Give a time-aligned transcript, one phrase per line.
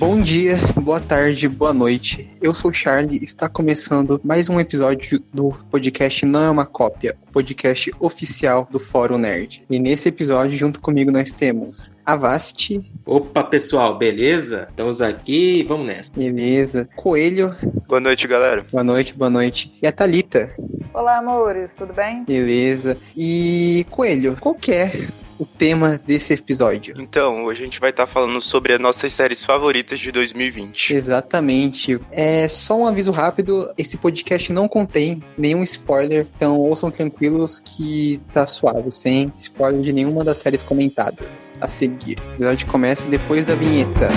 [0.00, 2.26] Bom dia, boa tarde, boa noite.
[2.40, 6.64] Eu sou o Charlie e está começando mais um episódio do podcast Não é uma
[6.64, 9.62] Cópia, o podcast oficial do Fórum Nerd.
[9.68, 12.80] E nesse episódio, junto comigo, nós temos Avast.
[13.04, 14.68] Opa, pessoal, beleza?
[14.70, 16.10] Estamos aqui, vamos nessa.
[16.16, 16.88] Beleza.
[16.96, 17.54] Coelho.
[17.86, 18.64] Boa noite, galera.
[18.72, 19.70] Boa noite, boa noite.
[19.82, 20.50] E a Thalita.
[20.94, 22.24] Olá, amores, tudo bem?
[22.24, 22.96] Beleza.
[23.14, 25.08] E Coelho, qual que é
[25.40, 26.94] o tema desse episódio.
[26.98, 30.92] Então, hoje a gente vai estar tá falando sobre as nossas séries favoritas de 2020.
[30.92, 31.98] Exatamente.
[32.12, 38.20] É só um aviso rápido: esse podcast não contém nenhum spoiler, então ouçam tranquilos que
[38.34, 41.50] tá suave, sem spoiler de nenhuma das séries comentadas.
[41.58, 42.18] A seguir.
[42.32, 44.10] O episódio começa depois da vinheta.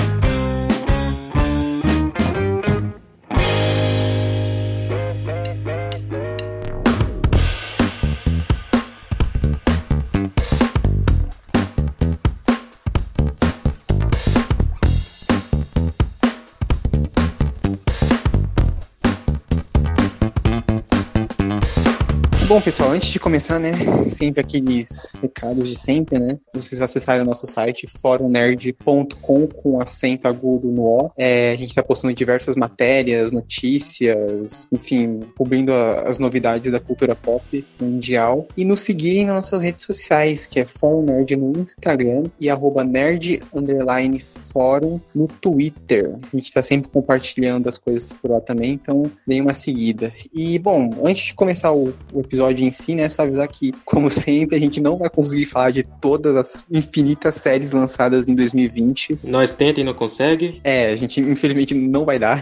[22.54, 23.72] Bom, pessoal, antes de começar, né,
[24.08, 26.38] sempre aqueles recados de sempre, né?
[26.54, 31.12] Vocês acessarem o nosso site forumnerd.com com acento agudo no O.
[31.18, 37.16] É, a gente está postando diversas matérias, notícias, enfim, cobrindo a, as novidades da cultura
[37.16, 38.48] pop mundial.
[38.56, 40.67] E nos seguirem nas nossas redes sociais, que é
[41.04, 46.17] Nerd no Instagram e arroba nerd underline fórum no Twitter.
[46.32, 50.14] A gente está sempre compartilhando as coisas por lá também, então deem uma seguida.
[50.32, 53.08] E, bom, antes de começar o, o episódio episódio em si, né?
[53.09, 57.36] Só avisar que, como sempre, a gente não vai conseguir falar de todas as infinitas
[57.36, 59.19] séries lançadas em 2020.
[59.23, 60.59] Nós tenta e não consegue.
[60.64, 62.39] É, a gente infelizmente não vai dar.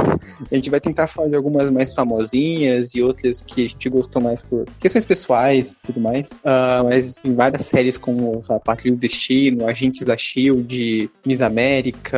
[0.51, 4.21] A gente vai tentar falar de algumas mais famosinhas e outras que a gente gostou
[4.21, 6.31] mais por questões pessoais e tudo mais.
[6.31, 12.17] Uh, mas em várias séries como a Pátria do Destino, Agentes da Shield, Miss América,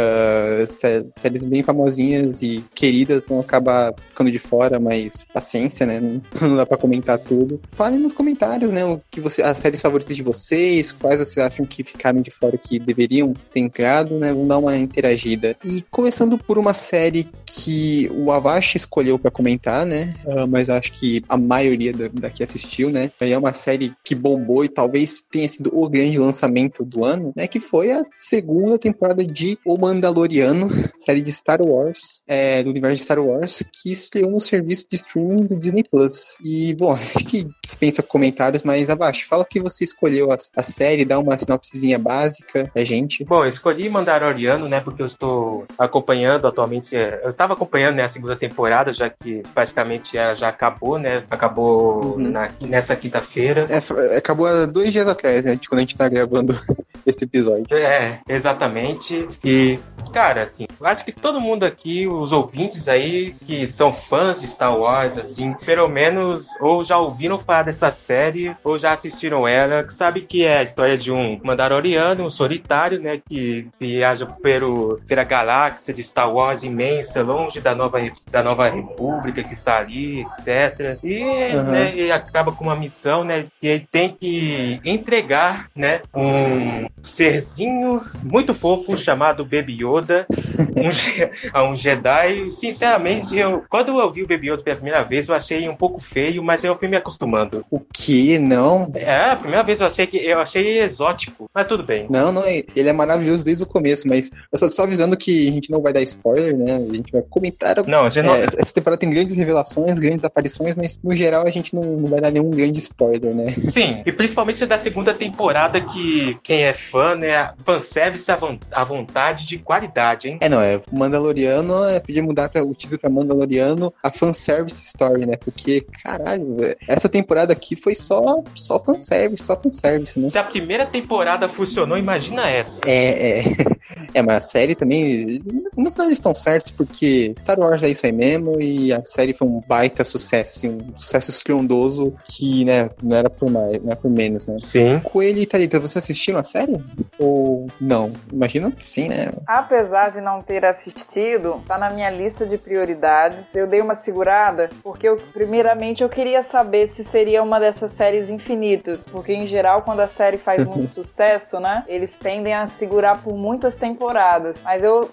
[0.66, 6.00] sé séries bem famosinhas e queridas vão acabar ficando de fora, mas paciência, né?
[6.00, 7.60] Não, não dá pra comentar tudo.
[7.74, 11.66] Falem nos comentários, né, o que você, as séries favoritas de vocês, quais vocês acham
[11.66, 14.32] que ficaram de fora que deveriam ter entrado, né?
[14.32, 15.58] Vamos dar uma interagida.
[15.66, 20.16] E começando por uma série que o Avashi escolheu para comentar, né?
[20.26, 23.12] Uh, mas acho que a maioria daqui assistiu, né?
[23.20, 27.48] É uma série que bombou e talvez tenha sido o grande lançamento do ano, né?
[27.48, 32.98] Que foi a segunda temporada de O Mandaloriano, série de Star Wars, é, do universo
[32.98, 36.36] de Star Wars, que estreou no serviço de streaming do Disney Plus.
[36.44, 41.06] E, bom, acho que dispensa comentários, mas abaixo, fala que você escolheu a, a série,
[41.06, 43.24] dá uma sinopsezinha básica pra gente.
[43.26, 48.04] Bom, eu escolhi Mandaloriano, né, porque eu estou acompanhando atualmente, é, eu estava acompanhando né,
[48.04, 52.30] a segunda temporada, já que praticamente ela já acabou, né, acabou uhum.
[52.30, 53.68] na, nessa quinta-feira.
[53.70, 56.56] É, acabou há dois dias atrás, né, quando a gente tá gravando
[57.06, 57.66] esse episódio.
[57.76, 59.80] É, exatamente, e
[60.14, 64.48] cara, assim, eu acho que todo mundo aqui, os ouvintes aí, que são fãs de
[64.48, 69.84] Star Wars, assim, pelo menos, ou já ouviram falar dessa série, ou já assistiram ela,
[69.84, 75.02] que sabe que é a história de um Mandaloriano, um solitário, né, que viaja pelo,
[75.08, 78.00] pela galáxia de Star Wars imensa, longe da nova,
[78.30, 81.00] da nova república que está ali, etc.
[81.04, 81.64] E, uhum.
[81.64, 88.02] né, ele acaba com uma missão, né, que ele tem que entregar, né, um serzinho
[88.22, 90.28] muito fofo chamado Baby Yoda
[90.60, 90.90] um,
[91.54, 92.52] a um Jedi.
[92.52, 96.00] Sinceramente, eu, quando eu vi o Baby Yoda pela primeira vez, eu achei um pouco
[96.00, 97.66] feio, mas eu fui me acostumando.
[97.72, 98.38] O que?
[98.38, 98.92] Não?
[98.94, 102.08] É, a primeira vez eu achei que eu achei exótico, mas tudo bem.
[102.10, 105.52] Não, não, ele é maravilhoso desde o começo, mas eu só, só avisando que a
[105.52, 106.76] gente não vai dar spoiler, né?
[106.76, 107.76] A gente vai comentar.
[107.86, 108.36] Não, a gente não...
[108.36, 112.08] É, essa temporada tem grandes revelações, grandes aparições, mas no geral a gente não, não
[112.08, 113.52] vai dar nenhum grande spoiler, né?
[113.58, 118.38] Sim, e principalmente da segunda temporada que quem é fã, né, fanservice à,
[118.72, 120.38] à vontade de qualidade, hein?
[120.42, 125.26] É, não, é Mandaloriano, é, podia mudar pra, o título pra Mandaloriano, a fanservice story,
[125.26, 125.36] né?
[125.38, 126.58] Porque, caralho,
[126.88, 130.30] essa temporada aqui foi só, só fanservice, só fanservice, né?
[130.30, 132.82] Se a primeira temporada funcionou, imagina essa.
[132.86, 133.44] É, é.
[134.14, 135.42] É, mas a série também,
[135.76, 137.03] no final eles estão certos, porque
[137.38, 140.98] Star Wars é isso aí mesmo, e a série foi um baita sucesso, assim, um
[140.98, 144.58] sucesso estrondoso que, né, não era por mais, não era por menos, né?
[144.60, 145.00] Sim.
[145.00, 146.78] Coelho e Thalita, você assistiu a série?
[147.18, 148.12] Ou não?
[148.32, 149.32] Imagina que sim, né?
[149.48, 153.56] Apesar de não ter assistido, tá na minha lista de prioridades.
[153.56, 158.30] Eu dei uma segurada, porque eu, primeiramente eu queria saber se seria uma dessas séries
[158.30, 163.24] infinitas, porque em geral, quando a série faz muito sucesso, né, eles tendem a segurar
[163.24, 164.58] por muitas temporadas.
[164.64, 165.10] Mas eu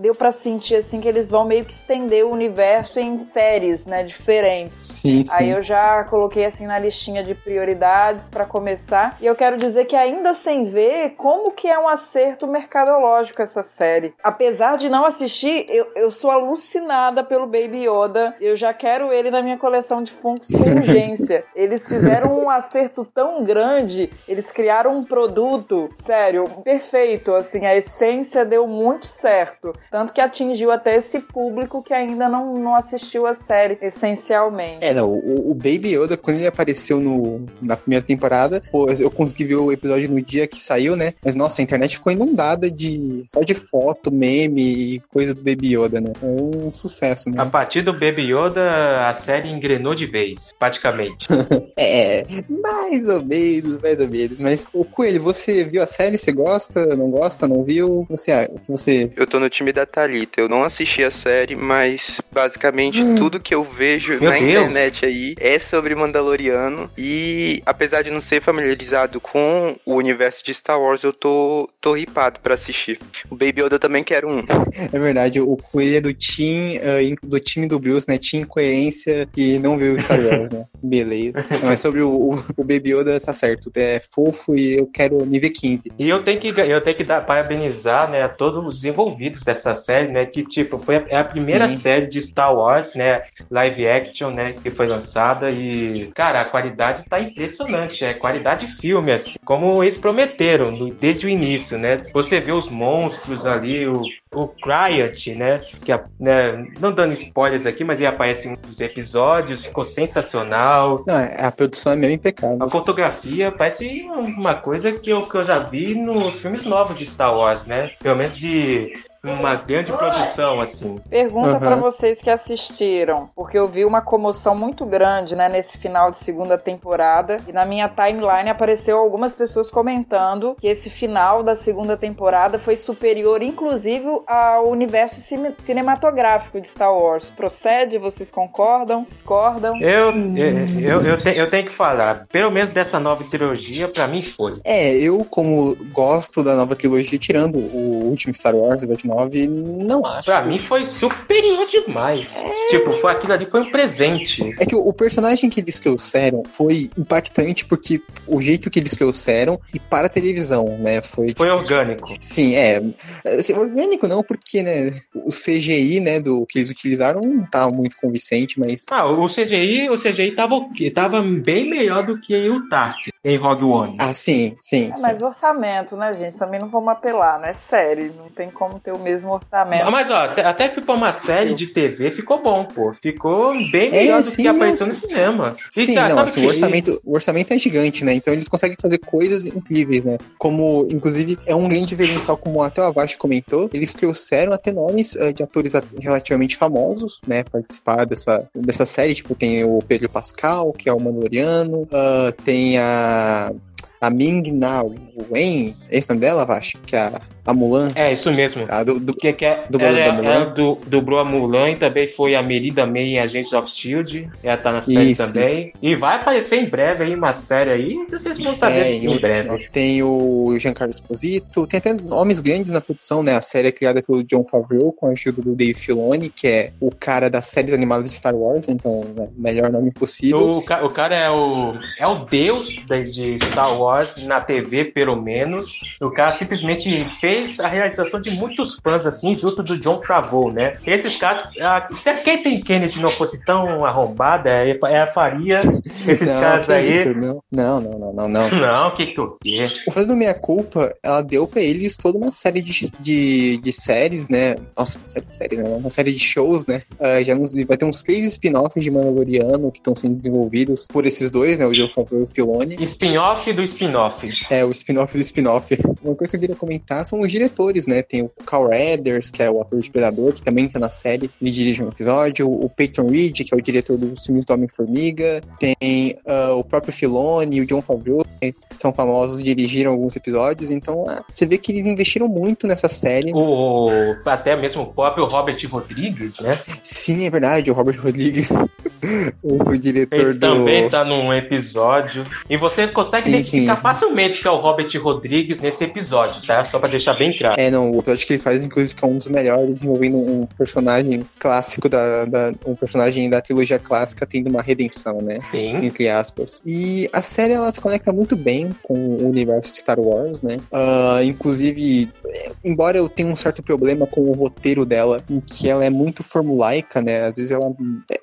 [0.00, 4.02] deu para sentir assim que eles vão meio que estender o universo em séries, né,
[4.02, 4.78] diferentes.
[4.78, 5.32] Sim, sim.
[5.36, 9.16] Aí eu já coloquei assim na listinha de prioridades para começar.
[9.20, 13.62] E eu quero dizer que ainda sem ver como que é um acerto mercadológico essa
[13.62, 14.14] série série.
[14.22, 18.34] Apesar de não assistir, eu, eu sou alucinada pelo Baby Yoda.
[18.40, 21.44] Eu já quero ele na minha coleção de Funkos com urgência.
[21.54, 27.32] Eles fizeram um acerto tão grande, eles criaram um produto, sério, perfeito.
[27.34, 29.72] Assim, a essência deu muito certo.
[29.90, 34.84] Tanto que atingiu até esse público que ainda não, não assistiu a série, essencialmente.
[34.84, 39.10] É, não, o, o Baby Yoda, quando ele apareceu no, na primeira temporada, pô, eu
[39.10, 41.14] consegui ver o episódio no dia que saiu, né?
[41.24, 45.76] Mas nossa, a internet ficou inundada de só de foto, meme e coisa do Baby
[45.76, 46.12] Yoda, né?
[46.22, 47.40] É um sucesso, né?
[47.40, 51.26] A partir do Baby Yoda, a série engrenou de vez, praticamente.
[51.76, 54.40] é, mais ou menos, mais ou menos.
[54.40, 56.18] Mas, o Coelho, você viu a série?
[56.18, 56.96] Você gosta?
[56.96, 57.46] Não gosta?
[57.46, 58.06] Não viu?
[58.10, 59.10] Você, o que você.
[59.16, 60.40] Eu tô no time da Thalita.
[60.40, 64.50] Eu não assisti a série, mas basicamente tudo que eu vejo Meu na Deus.
[64.50, 66.90] internet aí é sobre Mandaloriano.
[66.96, 71.94] E apesar de não ser familiarizado com o universo de Star Wars, eu tô, tô
[71.94, 72.98] ripado pra assistir.
[73.30, 74.44] O Baby Yoda eu também quero um.
[74.92, 76.80] É verdade, o Coelho é do time,
[77.22, 78.16] do time do Bruce, né?
[78.16, 80.64] Tinha incoerência e não viu Star Wars, né?
[80.82, 81.44] Beleza.
[81.50, 83.70] Não, mas sobre o, o, o Baby Yoda, tá certo.
[83.74, 85.92] É fofo e eu quero nível 15.
[85.98, 89.74] E eu tenho que, eu tenho que dar, parabenizar, né, a todos os envolvidos dessa
[89.74, 91.76] série, né, que, tipo, foi a, é a primeira Sim.
[91.76, 97.04] série de Star Wars, né, live action, né, que foi lançada e, cara, a qualidade
[97.06, 101.98] tá impressionante, é qualidade de filme, assim, como eles prometeram no- desde o início, né,
[102.14, 104.00] você vê os monstros ali, o,
[104.32, 108.80] o Cryot, né, que, né, não dando spoilers aqui, mas ele aparece em um dos
[108.80, 112.56] episódios, ficou sensacional, Não, é- a produção é mesmo impecável.
[112.62, 117.04] a fotografia parece uma coisa que eu, que eu já vi nos filmes novos de
[117.04, 117.90] Star Wars, né?
[118.02, 118.92] Pelo menos de
[119.22, 121.00] uma grande produção, assim.
[121.10, 121.58] Pergunta Aham.
[121.58, 126.18] pra vocês que assistiram, porque eu vi uma comoção muito grande, né, nesse final de
[126.18, 131.96] segunda temporada, e na minha timeline apareceu algumas pessoas comentando que esse final da segunda
[131.96, 137.30] temporada foi superior, inclusive, ao universo cine- cinematográfico de Star Wars.
[137.30, 137.98] Procede?
[137.98, 139.04] Vocês concordam?
[139.04, 139.80] Discordam?
[139.80, 144.06] Eu, eu, eu, eu, te- eu tenho que falar, pelo menos dessa nova trilogia, pra
[144.06, 144.60] mim foi.
[144.64, 149.48] É, eu, como gosto da nova trilogia, tirando o último Star Wars, o episódio 9,
[149.48, 150.26] não acho.
[150.26, 152.42] Pra mim foi superior demais.
[152.70, 154.54] Tipo, foi, aquilo ali foi um presente.
[154.58, 158.92] É que o, o personagem que eles trouxeram foi impactante porque o jeito que eles
[158.92, 161.00] trouxeram e para a televisão, né?
[161.00, 161.34] Foi.
[161.36, 162.14] Foi orgânico.
[162.18, 162.82] Sim, é.
[163.24, 164.94] Assim, orgânico não, porque, né?
[165.14, 168.84] O CGI, né, do que eles utilizaram não tá muito convincente, mas.
[168.90, 170.60] Ah, o CGI, o CGI tava,
[170.94, 173.96] tava bem melhor do que o Tark em Rogue One.
[173.98, 174.90] Ah, sim, sim.
[174.92, 175.02] É, sim.
[175.02, 176.38] mas orçamento, né, gente?
[176.38, 177.52] Também não vamos apelar, né?
[177.52, 179.90] Série, não tem como ter o mesmo orçamento.
[179.90, 182.92] Mas ó, até, que pra uma série de TV ficou bom, pô.
[182.94, 185.56] Ficou bem É, melhor do sim, que apareceu no cinema.
[185.76, 188.14] E Sim, tá, não, assim, o, orçamento, o orçamento é gigante, né?
[188.14, 190.18] Então eles conseguem fazer coisas incríveis, né?
[190.38, 195.16] Como, inclusive, é um grande diferencial, como até o Avashi comentou, eles trouxeram até nomes
[195.16, 197.44] eh, de atores relativamente famosos, né?
[197.44, 202.78] Participar dessa, dessa série, tipo, tem o Pedro Pascal, que é o Mandaloriano, ah, tem
[202.78, 203.07] a...
[203.08, 203.52] uh,
[204.00, 204.82] A Ming Na
[205.30, 206.78] Wen, é esse o nome dela, Avashi?
[206.86, 208.64] Que é a, a Mulan, É, isso mesmo.
[208.68, 210.28] a do, do- Que, que é, ela, é- Mulan.
[210.28, 214.28] ela du, dublou a Mulan e também foi a Merida May em Agents of S.H.I.E.L.D.
[214.42, 215.72] Ela tá na série Isso, também.
[215.82, 219.68] E vai aparecer em breve aí uma série aí, vocês vão saber É, em breve.
[219.72, 223.34] Tem o Giancarlo Esposito, tem até nomes grandes na produção, né?
[223.34, 226.70] A série é criada pelo John Favreau com a ajuda do Dave Filoni, que é
[226.80, 230.38] o cara das séries animadas de Star Wars, então, né, melhor nome possível.
[230.40, 233.87] O, o cara é o, é o deus de, de Star Wars
[234.24, 235.78] na TV, pelo menos.
[236.00, 240.76] O cara simplesmente fez a realização de muitos fãs, assim, junto do John Favreau, né?
[240.86, 245.58] Esses casos, ah, se a Kathleen Kennedy não fosse tão arrombada, é, é, faria
[246.06, 246.90] esses não, casos aí.
[246.90, 248.48] isso, não, não, não, não, não, não.
[248.50, 249.68] Não, que que o quê?
[249.86, 254.28] O Fazendo Meia Culpa, ela deu pra eles toda uma série de, de, de séries,
[254.28, 254.56] né?
[254.76, 255.68] Nossa, uma série de séries, né?
[255.70, 256.82] Uma série de shows, né?
[257.00, 261.06] Ah, já nos- vai ter uns três spin-offs de Mandaloriano que estão sendo desenvolvidos por
[261.06, 261.66] esses dois, né?
[261.66, 262.76] O Favreau e o Filoni.
[262.82, 264.28] Spin-off do spin-off.
[264.50, 265.78] É, o spin-off do spin-off.
[266.02, 268.02] Uma coisa que eu queria comentar são os diretores, né?
[268.02, 271.30] Tem o Carl Eders, que é o ator de Predador, que também tá na série,
[271.40, 272.48] ele dirige um episódio.
[272.50, 275.42] O Peyton Reed, que é o diretor dos filmes do Homem-Formiga.
[275.58, 280.70] Tem ah, o próprio Filoni e o John Favreau, que são famosos, dirigiram alguns episódios.
[280.70, 283.32] Então, ah, você vê que eles investiram muito nessa série.
[283.32, 283.90] O,
[284.24, 286.60] até mesmo o próprio Robert Rodrigues, né?
[286.82, 288.48] Sim, é verdade, o Robert Rodrigues.
[289.42, 290.40] o diretor Ele do.
[290.40, 292.26] também tá num episódio.
[292.48, 293.82] E você consegue Sim, identificar sim.
[293.82, 296.62] facilmente que é o Robert Rodrigues nesse episódio, tá?
[296.64, 297.60] Só pra deixar bem claro.
[297.60, 300.46] É, não, o episódio que ele faz, inclusive, que é um dos melhores, envolvendo um
[300.56, 305.36] personagem clássico da, da- um personagem da trilogia clássica tendo uma redenção, né?
[305.36, 305.76] Sim.
[305.84, 306.60] Entre aspas.
[306.66, 310.58] E a série ela se conecta muito bem com o universo de Star Wars, né?
[310.72, 315.68] Ah, inclusive, é, embora eu tenha um certo problema com o roteiro dela, em que
[315.68, 317.24] ela é muito formulaica, né?
[317.26, 317.72] Às vezes ela.
[318.10, 318.16] é,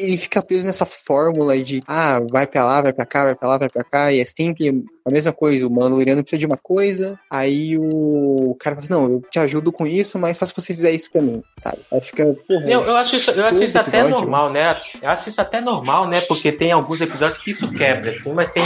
[0.00, 3.48] ele fica preso nessa fórmula de ah, vai pra lá, vai pra cá, vai pra
[3.48, 4.68] lá, vai pra cá, e é sempre
[5.04, 5.66] a mesma coisa.
[5.66, 9.72] O Mandaloriano precisa de uma coisa, aí o cara fala assim: não, eu te ajudo
[9.72, 11.78] com isso, mas só se você fizer isso pra mim, sabe?
[11.92, 12.24] Aí fica.
[12.46, 14.80] porra, Eu, eu acho isso, eu acho isso até normal, né?
[15.02, 16.20] Eu acho isso até normal, né?
[16.22, 18.62] Porque tem alguns episódios que isso quebra, assim, mas tem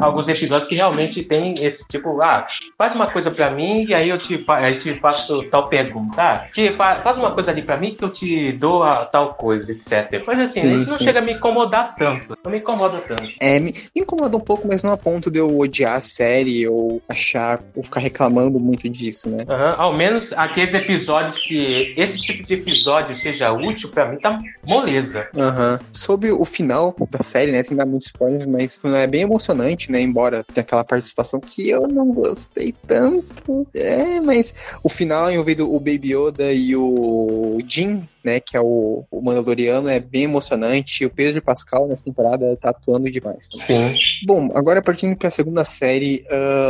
[0.00, 4.08] alguns episódios que realmente tem esse tipo, ah, faz uma coisa pra mim e aí
[4.08, 6.20] eu te, aí te faço tal pergunta.
[6.20, 9.34] Ah, te, fa- faz uma coisa ali pra mim que eu te dou a tal
[9.34, 10.22] coisa, etc.
[10.26, 11.04] Mas assim, Sim, isso não sim.
[11.04, 12.36] chega a me incomodar tanto.
[12.44, 13.24] Não me incomoda tanto.
[13.40, 16.66] É, me, me incomoda um pouco, mas não a ponto de eu odiar a série
[16.68, 19.44] ou achar, ou ficar reclamando muito disso, né?
[19.48, 24.38] Aham, Ao menos aqueles episódios que esse tipo de episódio seja útil, pra mim tá
[24.64, 25.28] moleza.
[25.36, 25.80] Aham.
[25.92, 27.62] Sobre o final da série, né?
[27.62, 30.00] Sem dar muito spoiler, mas é bem emocionante, né?
[30.00, 33.66] Embora tenha aquela participação que eu não gostei tanto.
[33.74, 38.40] É, mas o final envolvendo o Baby Yoda e o Jin, né?
[38.40, 41.06] Que é o, o Mandaloriano, é bem emocionante.
[41.06, 43.48] O Pedro Pascal nessa temporada tá atuando demais.
[43.50, 43.94] Sim.
[44.26, 46.24] Bom, agora partindo pra segunda série,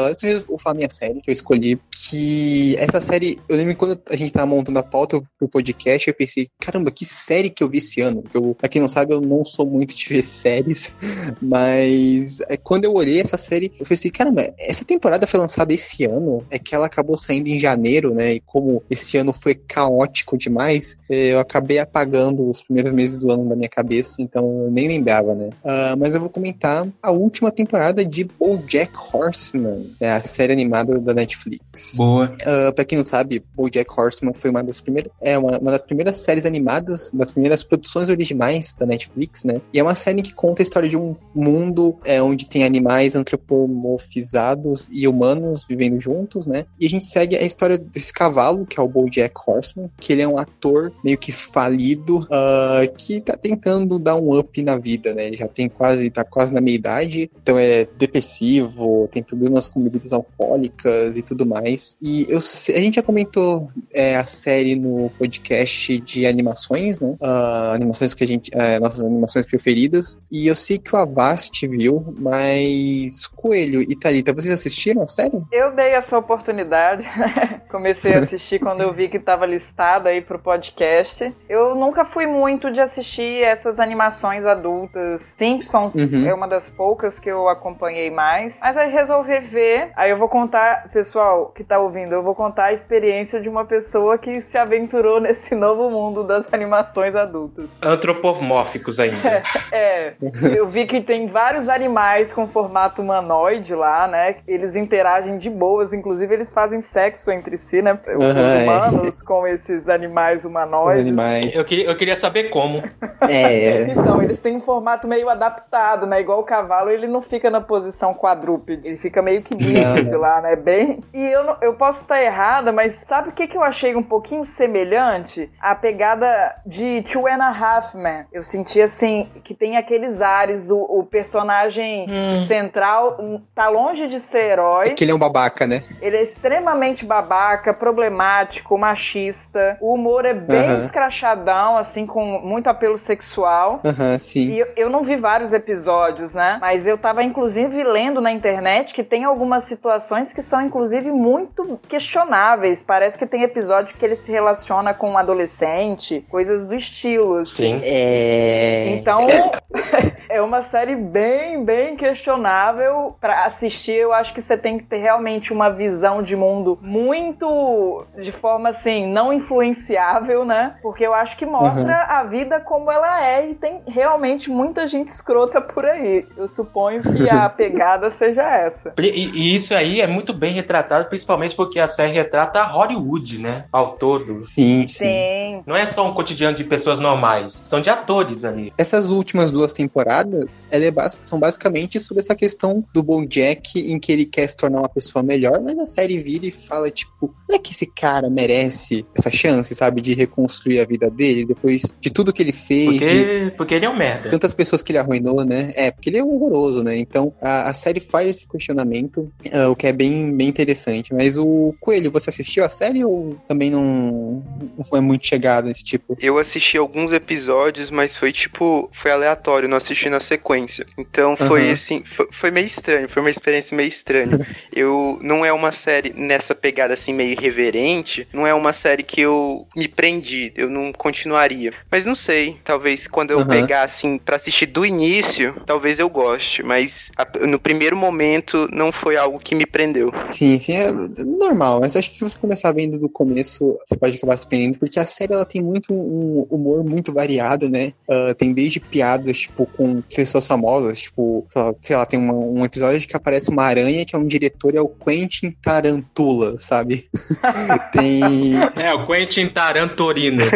[0.09, 3.75] dessa vez eu vou falar minha série que eu escolhi, que essa série, eu lembro
[3.77, 7.63] quando a gente tava montando a pauta pro podcast, eu pensei, caramba, que série que
[7.63, 8.23] eu vi esse ano?
[8.23, 10.95] Porque eu, pra quem não sabe, eu não sou muito de ver séries,
[11.41, 16.05] mas é, quando eu olhei essa série, eu pensei, caramba, essa temporada foi lançada esse
[16.05, 20.37] ano, é que ela acabou saindo em janeiro, né, e como esse ano foi caótico
[20.37, 24.71] demais, eh, eu acabei apagando os primeiros meses do ano da minha cabeça, então eu
[24.71, 25.51] nem lembrava, né.
[25.65, 30.99] Ah, mas eu vou comentar a última temporada de BoJack Horseman, é a série animada
[30.99, 31.95] da Netflix.
[31.97, 32.37] Boa.
[32.43, 35.85] Uh, pra quem não sabe, BoJack Horseman foi uma das primeiras, é uma, uma das
[35.85, 39.61] primeiras séries animadas, das primeiras produções originais da Netflix, né?
[39.73, 43.15] E é uma série que conta a história de um mundo é, onde tem animais
[43.15, 46.67] antropomorfizados e humanos vivendo juntos, né?
[46.81, 50.23] E a gente segue a história desse cavalo, que é o BoJack Horseman, que ele
[50.23, 55.15] é um ator meio que falido, uh, que tá tentando dar um up na vida,
[55.15, 55.27] né?
[55.27, 59.81] Ele já tem quase, tá quase na meia idade, então é depressivo, tem problemas com
[59.81, 61.99] bebidas alcoólicas e tudo mais.
[62.03, 67.15] E eu, a gente já comentou é, a série no podcast de animações, né?
[67.21, 68.51] Ah, animações que a gente.
[68.55, 70.19] é, nossas animações preferidas.
[70.31, 75.43] E eu sei que o Avast viu, mas Coelho e Thalita, vocês assistiram a série?
[75.53, 77.05] Eu dei essa oportunidade,
[77.71, 81.26] comecei a assistir quando eu vi que estava listado aí pro podcast.
[81.49, 85.35] Eu nunca fui muito de assistir essas animações adultas.
[85.39, 86.27] Simpsons Uhum.
[86.27, 88.59] é uma das poucas que eu acompanhei mais.
[88.61, 89.91] Mas aí resolvi ver.
[89.97, 93.65] Aí eu vou contar, pessoal que tá ouvindo, eu vou contar a experiência de uma
[93.65, 97.71] pessoa que se aventurou nesse novo mundo das animações adultas.
[97.83, 99.43] Antropomórficos ainda.
[99.73, 100.15] É,
[100.57, 104.37] eu vi que tem vários animais com formato humanoide lá, né?
[104.47, 107.99] Eles interagem de boas, inclusive eles fazem sexo entre si, né?
[108.17, 108.63] Os é.
[108.63, 111.06] humanos com esses animais humanoides.
[111.09, 111.55] Animais.
[111.55, 112.83] Eu queria, eu queria saber como.
[113.29, 113.87] É.
[113.97, 116.21] Então, eles têm um formato meio adaptado, né?
[116.21, 120.21] Igual o cavalo, ele não fica na posição quadrúpede, ele fica meio que bípede Não,
[120.21, 120.55] lá, né?
[120.57, 121.03] Bem.
[121.15, 124.03] E eu, não- eu posso estar errada, mas sabe o que, que eu achei um
[124.03, 125.51] pouquinho semelhante?
[125.61, 128.25] A pegada de Two and a Half Men.
[128.33, 132.41] Eu senti assim que tem aqueles ares, o, o personagem Hum.
[132.41, 133.19] central
[133.55, 134.89] tá longe de ser herói.
[134.89, 135.83] É que ele é um babaca, né?
[136.01, 139.77] Ele é extremamente babaca, problemático, machista.
[139.81, 140.87] O humor é bem Aham.
[140.97, 143.81] Escrachadão, assim, com muito apelo sexual.
[143.85, 144.53] Aham, sim.
[144.53, 146.57] E eu, eu não vi vários episódios, né?
[146.61, 151.79] Mas eu tava, inclusive, lendo na internet que tem algumas situações que são, inclusive, muito
[151.87, 152.83] questionáveis.
[152.83, 157.37] Parece que tem episódio que ele se relaciona com um adolescente, coisas do estilo.
[157.37, 157.79] assim.
[157.79, 157.81] Sim.
[157.83, 158.89] É.
[158.97, 159.27] Então,
[160.31, 163.97] é uma série bem, bem questionável pra assistir.
[163.97, 168.71] Eu acho que você tem que ter realmente uma visão de mundo muito de forma
[168.71, 170.77] assim, não influenciável, né?
[170.87, 175.09] Porque eu acho que mostra a vida como ela é e tem realmente muita gente
[175.09, 176.25] escrota por aí.
[176.37, 178.95] Eu suponho que a pegada seja essa.
[178.97, 183.65] E, e isso aí é muito bem retratado, principalmente porque a série retrata Hollywood, né?
[183.73, 184.39] Ao todo.
[184.39, 185.07] Sim, sim.
[185.07, 185.63] Sim.
[185.67, 188.71] Não é só um cotidiano de pessoas normais, são de atores ali.
[188.79, 194.13] Essas últimas duas temporadas, é bas são basicamente sobre essa questão do Bojack em que
[194.13, 197.57] ele quer se tornar uma pessoa melhor, mas a série vira e fala, tipo, não
[197.57, 202.11] é que esse cara merece essa chance, sabe, de reconstruir a vida dele depois de
[202.11, 202.91] tudo que ele fez.
[202.91, 204.31] Porque, porque ele é um merda.
[204.31, 205.73] Tantas pessoas que ele arruinou, né?
[205.77, 206.97] É, porque ele é horroroso, né?
[206.97, 211.15] Então a, a série faz esse questionamento, uh, o que é bem, bem interessante.
[211.15, 214.43] Mas o Coelho, você assistiu a série ou também não,
[214.77, 216.17] não foi muito chegado nesse tipo?
[216.21, 220.87] Eu assisti alguns episódios, mas foi tipo, foi aleatório, não assisti na sequência.
[220.99, 221.73] Então foi uhum.
[221.73, 224.47] assim, foi, foi, meio estranho, foi uma experiência meio estranha.
[224.75, 229.21] eu não é uma série nessa pegada assim meio irreverente, não é uma série que
[229.21, 231.73] eu me prendi, eu não continuaria.
[231.91, 233.47] Mas não sei, talvez quando eu uhum.
[233.47, 238.91] pegar assim para assistir do início, talvez eu goste, mas a, no primeiro momento não
[238.93, 240.13] foi algo que me prendeu.
[240.29, 240.93] Sim, sim, é
[241.25, 244.79] normal, mas acho que se você começar vendo do começo, você pode acabar se prendendo,
[244.79, 247.93] porque a série ela tem muito um humor muito variado, né?
[248.09, 251.47] Uh, tem desde piadas, tipo, com pessoas famosas, tipo,
[251.83, 254.81] sei lá, tem uma, um episódio que aparece uma aranha que é um diretor, é
[254.81, 257.05] o Quentin Tarantula, sabe?
[257.93, 258.55] tem...
[258.77, 259.49] É, o Quentin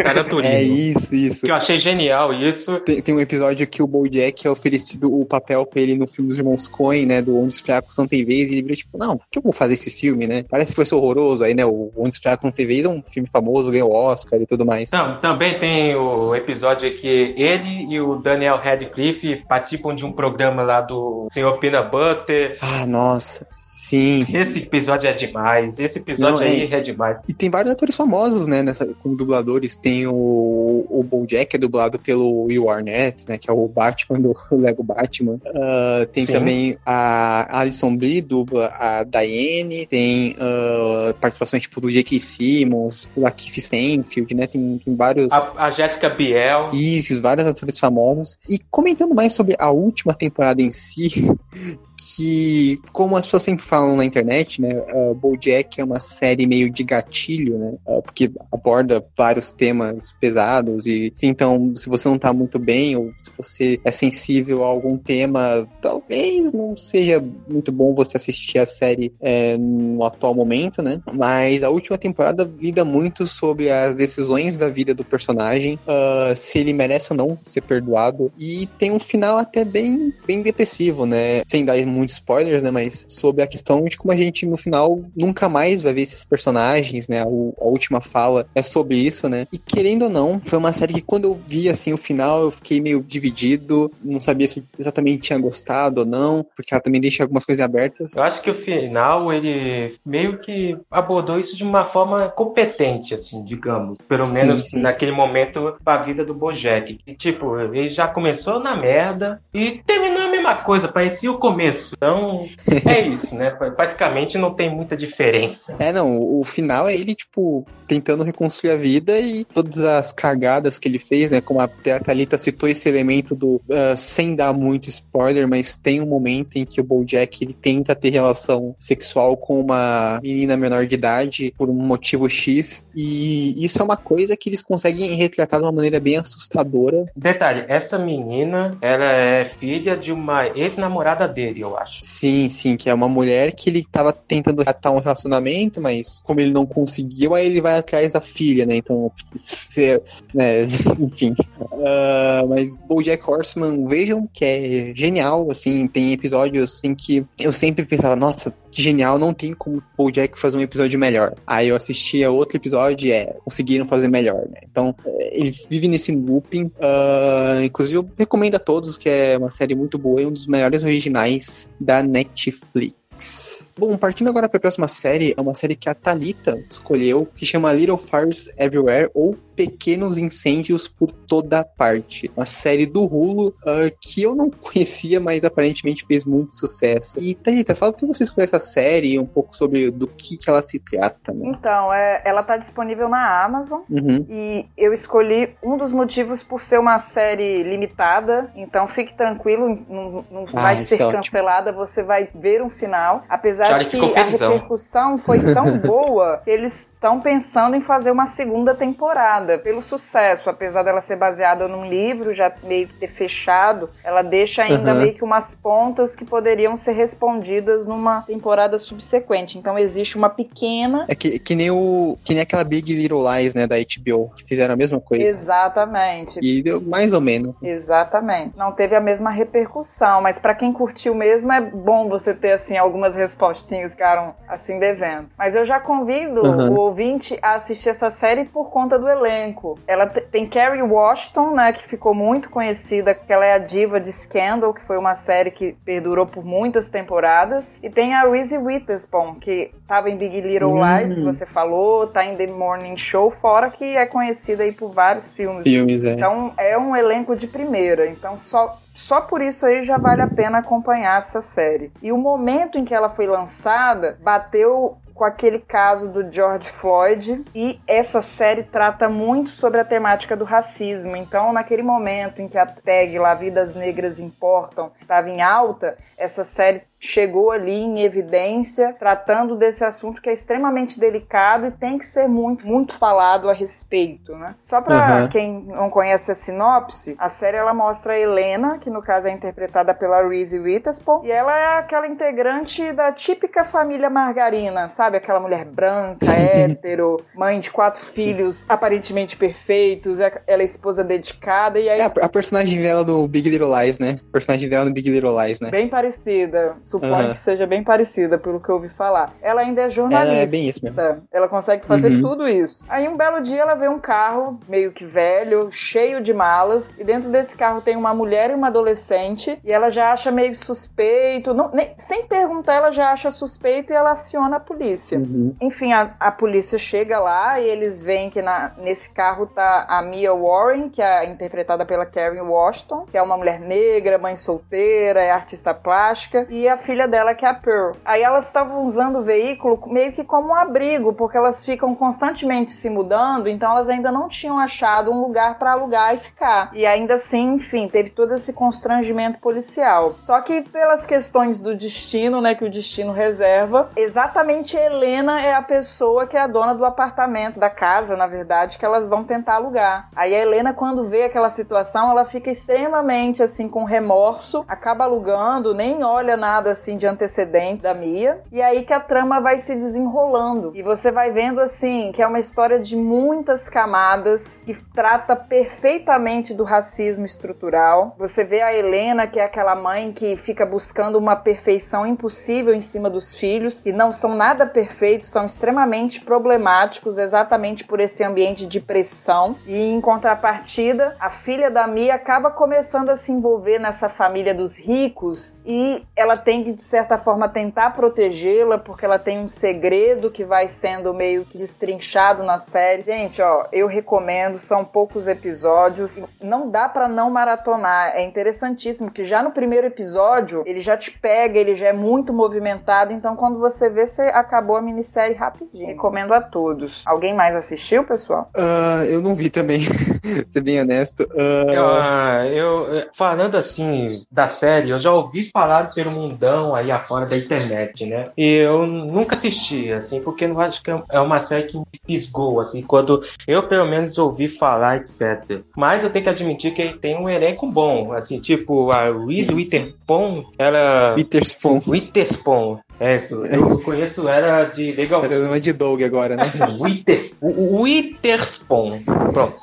[0.03, 0.49] Tarantorino, Tarantorino.
[0.53, 1.45] é isso, isso.
[1.45, 2.79] Que eu achei genial isso.
[2.81, 6.29] Tem, tem um episódio que o Bojack é oferecido o papel pra ele no filme
[6.29, 8.97] dos Irmãos Coen, né, do Onde os Fracos Não Tem Vez, e ele vira tipo,
[8.97, 10.43] não, por que eu vou fazer esse filme, né?
[10.49, 12.89] Parece que vai ser horroroso, aí, né, o Onde os Fracos Não Tem Vez é
[12.89, 14.91] um filme famoso, ganhou Oscar e tudo mais.
[14.91, 20.61] Não, também tem o episódio que ele e o Daniel Radcliffe participam de um programa
[20.63, 22.57] lá do Senhor Peanut Butter.
[22.61, 24.25] Ah, nossa, sim.
[24.33, 26.75] Esse episódio é demais, esse episódio Não, aí é...
[26.75, 26.79] é...
[26.79, 27.19] demais.
[27.27, 31.99] E tem vários atores famosos, né, nessa, como dubladores, tem o, o Bojack, é dublado
[31.99, 35.39] pelo Will Arnett, né, que é o Batman do Lego Batman.
[35.47, 36.33] Uh, tem sim.
[36.33, 42.19] também a Alison Brie, dubla a Diane, tem uh, participações tipo do J.K.
[42.19, 45.31] Simmons, do Lakeith Stanfield, né, tem, tem vários...
[45.31, 46.71] A, a Jessica Biel.
[46.73, 48.37] Isso, vários atores famosos.
[48.49, 51.09] E comentando mais sobre a última temporada em si,
[52.01, 56.69] que, como as pessoas sempre falam na internet, né, uh, BoJack é uma série meio
[56.69, 62.33] de gatilho, né, uh, porque aborda vários temas pesados e então, se você não tá
[62.33, 67.93] muito bem ou se você é sensível a algum tema, talvez não seja muito bom
[67.93, 73.27] você assistir a série é, no atual momento, né, mas a última temporada lida muito
[73.27, 78.31] sobre as decisões da vida do personagem, uh, se ele merece ou não ser perdoado.
[78.39, 82.71] E tem um final até bem, bem depressivo, né, sem dar muitos spoilers, né?
[82.71, 86.23] Mas sobre a questão de como a gente, no final, nunca mais vai ver esses
[86.23, 87.21] personagens, né?
[87.21, 89.45] A, a última fala é sobre isso, né?
[89.51, 92.51] E querendo ou não, foi uma série que quando eu vi, assim, o final, eu
[92.51, 93.91] fiquei meio dividido.
[94.03, 98.15] Não sabia se exatamente tinha gostado ou não, porque ela também deixa algumas coisas abertas.
[98.15, 103.43] Eu acho que o final, ele meio que abordou isso de uma forma competente, assim,
[103.43, 103.97] digamos.
[104.07, 104.81] Pelo sim, menos sim.
[104.81, 106.99] naquele momento, a vida do Bojack.
[107.05, 110.87] E, tipo, ele já começou na merda e terminou a mesma coisa.
[110.87, 112.47] Parecia o começo Então,
[112.85, 113.55] é isso, né?
[113.77, 115.75] Basicamente não tem muita diferença.
[115.79, 120.77] É, não, o final é ele, tipo, tentando reconstruir a vida e todas as cagadas
[120.77, 121.41] que ele fez, né?
[121.41, 123.55] Como a Thalita citou esse elemento do.
[123.69, 127.95] Uh, sem dar muito spoiler, mas tem um momento em que o Bojack ele tenta
[127.95, 132.87] ter relação sexual com uma menina menor de idade por um motivo X.
[132.95, 137.05] E isso é uma coisa que eles conseguem retratar de uma maneira bem assustadora.
[137.15, 141.97] Detalhe, essa menina, ela é filha de uma ex-namorada dele, eu acho.
[142.01, 146.39] Sim, sim, que é uma mulher que ele tava tentando reatar um relacionamento, mas como
[146.39, 148.77] ele não conseguiu, aí ele vai atrás da filha, né?
[148.77, 150.01] Então, você,
[150.33, 150.63] né,
[150.99, 151.33] enfim.
[151.59, 157.85] Uh, mas BoJack Horseman, vejam que é genial, assim, tem episódios em que eu sempre
[157.85, 161.35] pensava, nossa, genial, não tem como o Jack fazer um episódio melhor.
[161.45, 164.61] Aí eu assistia outro episódio e é, conseguiram fazer melhor, né?
[164.63, 164.95] Então,
[165.31, 166.65] ele vive nesse looping.
[166.65, 170.47] Uh, inclusive, eu recomendo a todos que é uma série muito boa e um dos
[170.47, 173.67] melhores originais da Netflix.
[173.81, 177.47] Bom, partindo agora para a próxima série, é uma série que a Talita escolheu, que
[177.47, 182.31] chama Little Fires Everywhere ou Pequenos Incêndios por Toda Parte.
[182.37, 187.19] Uma série do Hulu uh, que eu não conhecia, mas aparentemente fez muito sucesso.
[187.19, 190.47] E Talita, fala por que você escolheu essa série um pouco sobre do que, que
[190.47, 191.33] ela se trata.
[191.33, 191.49] Né?
[191.49, 194.25] Então, é, ela tá disponível na Amazon uhum.
[194.29, 198.51] e eu escolhi um dos motivos por ser uma série limitada.
[198.55, 203.23] Então, fique tranquilo, não, não ah, vai ser é cancelada, você vai ver um final.
[203.27, 208.27] Apesar de que a repercussão foi tão boa que eles estão pensando em fazer uma
[208.27, 213.89] segunda temporada pelo sucesso, apesar dela ser baseada num livro já meio que ter fechado,
[214.03, 214.99] ela deixa ainda uhum.
[214.99, 219.57] meio que umas pontas que poderiam ser respondidas numa temporada subsequente.
[219.57, 221.05] Então existe uma pequena.
[221.07, 224.43] É que, que nem o que nem aquela Big Little Lies, né, da HBO, que
[224.43, 225.25] fizeram a mesma coisa.
[225.25, 226.39] Exatamente.
[226.39, 227.57] E deu mais ou menos.
[227.63, 228.55] Exatamente.
[228.55, 232.77] Não teve a mesma repercussão, mas para quem curtiu mesmo é bom você ter assim
[232.77, 235.29] algumas respostinhas que ficaram assim devendo.
[235.35, 236.73] Mas eu já convido uhum.
[236.73, 239.79] o ouvinte a assistir essa série por conta do elenco.
[239.87, 244.11] Ela tem Carrie Washington, né, que ficou muito conhecida, que ela é a diva de
[244.11, 249.35] Scandal, que foi uma série que perdurou por muitas temporadas, e tem a Reese Witherspoon,
[249.35, 253.69] que estava em Big Little Lies, que você falou, tá em The Morning Show, fora
[253.69, 255.63] que é conhecida aí por vários filmes.
[255.63, 256.13] Filmes, é.
[256.13, 258.07] Então é um elenco de primeira.
[258.07, 261.91] Então só só por isso aí já vale a pena acompanhar essa série.
[262.01, 267.45] E o momento em que ela foi lançada bateu com aquele caso do George Floyd
[267.53, 271.15] e essa série trata muito sobre a temática do racismo.
[271.15, 276.43] Então, naquele momento em que a tag lá Vidas Negras Importam estava em alta, essa
[276.43, 282.05] série chegou ali em evidência, tratando desse assunto que é extremamente delicado e tem que
[282.05, 284.53] ser muito, muito falado a respeito, né?
[284.63, 285.27] Só para uhum.
[285.29, 289.31] quem não conhece a sinopse, a série ela mostra a Helena, que no caso é
[289.31, 295.17] interpretada pela Reese Witherspoon, e ela é aquela integrante da típica família margarina, sabe?
[295.17, 301.79] Aquela mulher branca, hétero, mãe de quatro filhos aparentemente perfeitos, é, ela é esposa dedicada
[301.79, 301.99] e aí...
[301.99, 304.19] É a, a personagem dela do Big Little Lies, né?
[304.29, 305.71] A personagem dela no Big Little Lies, né?
[305.71, 307.33] Bem parecida suponho uhum.
[307.33, 309.33] que seja bem parecida, pelo que eu ouvi falar.
[309.41, 310.35] Ela ainda é jornalista.
[310.35, 311.23] É, é bem isso mesmo.
[311.31, 312.21] Ela consegue fazer uhum.
[312.21, 312.85] tudo isso.
[312.89, 317.03] Aí um belo dia ela vê um carro meio que velho, cheio de malas, e
[317.03, 321.53] dentro desse carro tem uma mulher e uma adolescente, e ela já acha meio suspeito,
[321.53, 325.17] não, nem, sem perguntar, ela já acha suspeito e ela aciona a polícia.
[325.17, 325.55] Uhum.
[325.61, 330.01] Enfim, a, a, polícia chega lá e eles veem que na, nesse carro tá a
[330.01, 335.21] Mia Warren, que é interpretada pela Karen Washington, que é uma mulher negra, mãe solteira,
[335.21, 337.91] é artista plástica, e a filha dela, que é a Pearl.
[338.03, 342.71] Aí elas estavam usando o veículo meio que como um abrigo, porque elas ficam constantemente
[342.71, 346.71] se mudando, então elas ainda não tinham achado um lugar para alugar e ficar.
[346.73, 350.15] E ainda assim, enfim, teve todo esse constrangimento policial.
[350.19, 355.61] Só que pelas questões do destino, né, que o destino reserva, exatamente Helena é a
[355.61, 359.55] pessoa que é a dona do apartamento, da casa, na verdade, que elas vão tentar
[359.55, 360.09] alugar.
[360.15, 365.73] Aí a Helena, quando vê aquela situação, ela fica extremamente assim com remorso, acaba alugando,
[365.73, 368.41] nem olha nada assim de antecedentes da Mia.
[368.51, 370.71] E aí que a trama vai se desenrolando.
[370.75, 376.53] E você vai vendo assim que é uma história de muitas camadas que trata perfeitamente
[376.53, 378.15] do racismo estrutural.
[378.17, 382.81] Você vê a Helena, que é aquela mãe que fica buscando uma perfeição impossível em
[382.81, 388.65] cima dos filhos, e não são nada perfeitos, são extremamente problemáticos exatamente por esse ambiente
[388.65, 389.55] de pressão.
[389.65, 394.77] E em contrapartida, a filha da Mia acaba começando a se envolver nessa família dos
[394.77, 399.47] ricos e ela tem tem que, de certa forma, tentar protegê-la, porque ela tem um
[399.47, 403.03] segredo que vai sendo meio que destrinchado na série.
[403.03, 408.11] Gente, ó, eu recomendo, são poucos episódios, não dá para não maratonar.
[408.15, 412.31] É interessantíssimo que já no primeiro episódio ele já te pega, ele já é muito
[412.31, 415.87] movimentado, então quando você vê, você acabou a minissérie rapidinho.
[415.87, 417.01] Recomendo a todos.
[417.05, 418.49] Alguém mais assistiu, pessoal?
[418.55, 419.81] Uh, eu não vi também,
[420.51, 421.23] ser bem honesto.
[421.23, 421.71] Uh...
[421.71, 426.37] Eu, eu, falando assim da série, eu já ouvi falar pelo mundo
[426.75, 428.25] aí afora da internet, né?
[428.37, 432.59] E eu nunca assisti, assim, porque não acho que é uma série que me fisgou,
[432.59, 435.61] assim, quando eu pelo menos ouvi falar, etc.
[435.75, 439.53] Mas eu tenho que admitir que ele tem um elenco bom, assim, tipo a Reese
[439.53, 441.15] Witherspoon, ela...
[441.17, 441.81] Witherspoon.
[441.87, 442.79] Witherspoon.
[443.01, 443.43] É, isso.
[443.47, 445.25] Eu conheço era de legal.
[445.25, 446.43] Era de Doug agora, né?
[446.79, 449.01] Withers, Witherspoon.
[449.33, 449.59] Pronto.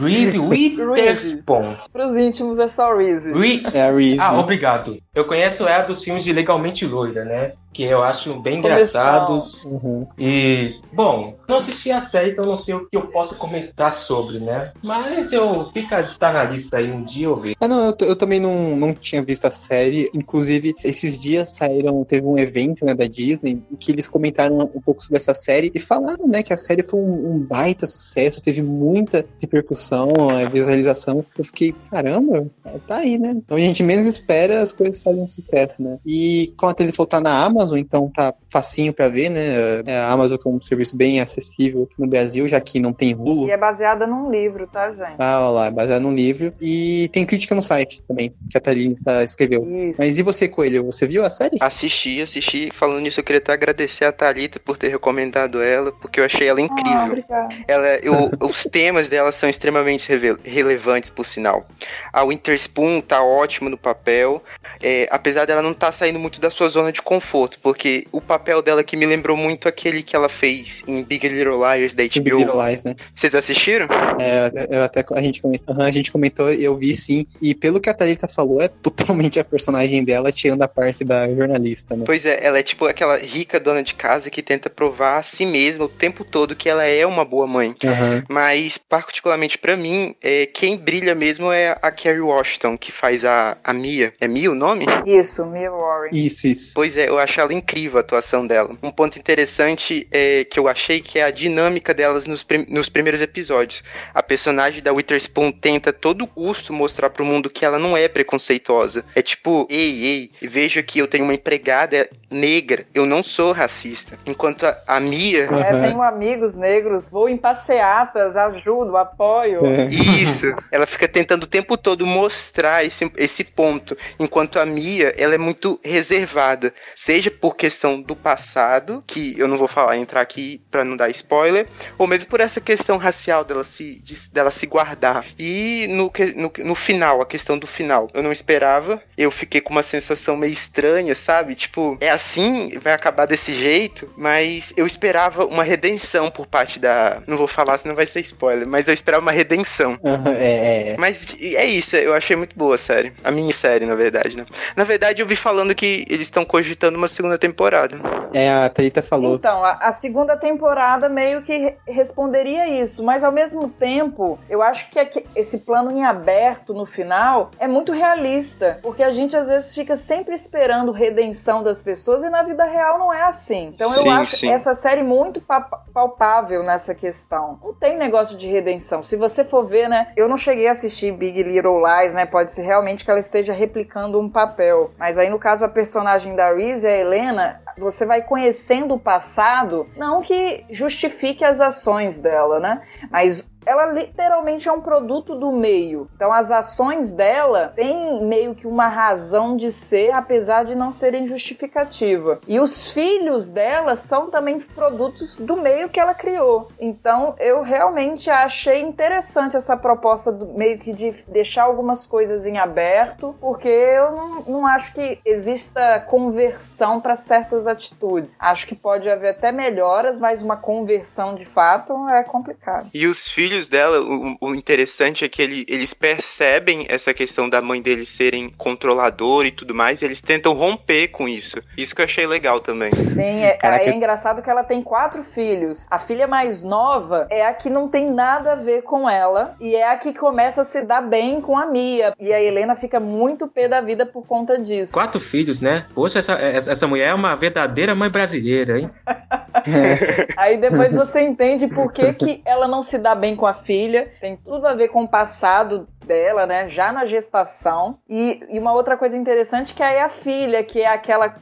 [0.00, 1.76] Reese Witherspoon.
[1.92, 3.34] Para os íntimos é só Reese.
[3.34, 3.62] Re...
[3.74, 4.18] É a Reese.
[4.18, 4.96] Ah, obrigado.
[5.14, 7.52] Eu conheço ela dos filmes de Legalmente Loira, né?
[7.74, 9.62] Que eu acho bem engraçados.
[9.64, 10.06] Uhum.
[10.16, 14.38] E, bom, não assisti a série, então não sei o que eu posso comentar sobre,
[14.38, 14.72] né?
[14.82, 17.56] Mas eu fica tá na lista aí um dia eu ver.
[17.60, 20.08] Ah, não, eu, eu também não, não tinha visto a série.
[20.14, 24.80] Inclusive, esses dias saíram, teve um evento né, da Disney em que eles comentaram um
[24.80, 28.42] pouco sobre essa série e falaram, né, que a série foi um, um baita sucesso,
[28.42, 30.12] teve muita repercussão,
[30.52, 31.24] visualização.
[31.36, 32.46] Eu fiquei, caramba,
[32.86, 33.30] tá aí, né?
[33.30, 35.98] Então a gente menos espera, as coisas fazem sucesso, né?
[36.06, 39.82] E Tele falou, tá na Amazon, então tá facinho pra ver, né?
[39.86, 43.48] É, a Amazon é um serviço bem acessível no Brasil, já que não tem Hulu.
[43.48, 45.16] E é baseada num livro, tá, gente?
[45.18, 46.52] Ah, olha lá, é baseada num livro.
[46.60, 49.66] E tem crítica no site também, que a Thalissa escreveu.
[49.90, 50.00] Isso.
[50.00, 50.84] Mas e você, Coelho?
[50.84, 51.56] Você viu a série?
[51.60, 52.70] Assisti, assisti.
[52.72, 56.46] Falando nisso, eu queria até agradecer a Thalita por ter recomendado ela, porque eu achei
[56.48, 57.06] ela Ah, incrível.
[57.06, 57.54] obrigada.
[57.66, 60.08] Ela, eu- os temas dela são extremamente
[60.44, 61.64] relevantes, por sinal.
[62.12, 64.42] A Winterspoon tá ótima no papel,
[64.82, 68.62] é, apesar dela não estar saindo muito da sua zona de conforto, porque o papel
[68.62, 72.20] dela que me lembrou muito aquele que ela fez em Big Little Liars da Big
[72.20, 72.38] HBO.
[72.38, 72.94] Little Lies, né?
[73.14, 73.88] Vocês assistiram?
[74.18, 77.26] É, eu até, a, gente comentou, Aham, a gente comentou, eu vi sim.
[77.40, 81.28] E pelo que a Thalita falou, é totalmente a personagem dela, tirando a parte da
[81.28, 82.04] jornalista, né?
[82.06, 85.46] Pois é, ela é tipo aquela rica dona de casa que tenta provar a si
[85.46, 87.74] mesma o tempo todo que ela é uma boa mãe.
[87.84, 88.22] Aham.
[88.28, 93.56] Mas, particularmente pra mim, é, quem brilha mesmo é a Kerry Washington, que faz a,
[93.62, 94.12] a Mia.
[94.20, 94.86] É Mia o nome?
[95.06, 96.10] Isso, Mia Warren.
[96.12, 96.72] Isso, isso.
[96.74, 98.76] Pois é, eu acho ela incrível a atuação dela.
[98.82, 102.88] Um ponto interessante é que eu achei que é a dinâmica delas nos, prim- nos
[102.88, 103.82] primeiros episódios.
[104.12, 108.08] A personagem da Witherspoon tenta a todo custo mostrar pro mundo que ela não é
[108.08, 109.04] preconceituosa.
[109.14, 114.18] É tipo, ei, ei, veja que eu tenho uma empregada negra, eu não sou racista.
[114.26, 115.44] Enquanto a, a Mia.
[115.44, 119.64] É, tenho amigos negros, vou em passeatas, ajudo, apoio.
[119.64, 119.86] É.
[119.94, 125.34] Isso, ela fica tentando o tempo todo mostrar esse, esse ponto, enquanto a Mia, ela
[125.34, 130.60] é muito reservada, seja por questão do passado, que eu não vou falar, entrar aqui
[130.70, 131.66] pra não dar spoiler,
[131.98, 135.24] ou mesmo por essa questão racial dela se, de- dela se guardar.
[135.38, 139.70] E no, no, no final, a questão do final, eu não esperava, eu fiquei com
[139.72, 141.54] uma sensação meio estranha, sabe?
[141.54, 147.22] Tipo, é assim, vai acabar desse jeito, mas eu esperava uma redenção por parte da.
[147.26, 149.98] Não vou falar, senão vai ser spoiler, mas eu esperava uma redenção.
[150.36, 150.96] É, é.
[150.98, 153.12] Mas é isso, eu achei muito boa a série.
[153.22, 154.44] A minissérie, na verdade, né?
[154.76, 157.96] Na verdade, eu vi falando que eles estão cogitando uma segunda temporada.
[158.32, 159.36] É, a Thalita falou.
[159.36, 164.60] Então, a, a segunda temporada meio que re- responderia isso, mas ao mesmo tempo, eu
[164.62, 169.36] acho que aqui- esse plano em aberto no final é muito realista, porque a gente
[169.36, 173.72] às vezes fica sempre esperando redenção das pessoas e na vida real não é assim.
[173.74, 174.50] Então eu Sim, acho sim.
[174.52, 175.60] essa série muito pa-
[175.92, 177.58] palpável nessa questão.
[177.62, 179.02] Não tem negócio de redenção.
[179.02, 182.50] Se você for ver, né, eu não cheguei a assistir Big Little Lies, né, pode
[182.50, 186.52] ser realmente que ela esteja replicando um papel, mas aí no caso a personagem da
[186.52, 192.82] Reese, a Helena, você vai conhecendo o passado, não que justifique as ações dela, né?
[193.10, 196.08] Mas ela literalmente é um produto do meio.
[196.14, 201.26] Então as ações dela têm meio que uma razão de ser, apesar de não serem
[201.26, 202.40] justificativa.
[202.46, 206.68] E os filhos dela são também produtos do meio que ela criou.
[206.78, 212.58] Então eu realmente achei interessante essa proposta do meio que de deixar algumas coisas em
[212.58, 218.38] aberto, porque eu não, não acho que exista conversão para certas atitudes.
[218.40, 222.90] Acho que pode haver até melhoras, mas uma conversão de fato é complicado.
[222.92, 227.60] E os filhos dela, o, o interessante é que ele- eles percebem essa questão da
[227.60, 231.62] mãe deles serem controlador e tudo mais, e eles tentam romper com isso.
[231.76, 232.92] Isso que eu achei legal também.
[232.94, 233.84] Sim, é, Caraca.
[233.84, 235.86] é engraçado que ela tem quatro filhos.
[235.90, 239.74] A filha mais nova é a que não tem nada a ver com ela e
[239.74, 242.14] é a que começa a se dar bem com a Mia.
[242.20, 244.92] E a Helena fica muito pé da vida por conta disso.
[244.92, 245.86] Quatro filhos, né?
[245.94, 248.90] Poxa, essa, essa essa mulher é uma verdadeira mãe brasileira, hein?
[250.36, 254.12] Aí depois você entende por que, que ela não se dá bem com a filha.
[254.20, 256.68] Tem tudo a ver com o passado dela, né?
[256.68, 257.98] Já na gestação.
[258.08, 261.34] E, e uma outra coisa interessante que aí a filha, que é aquela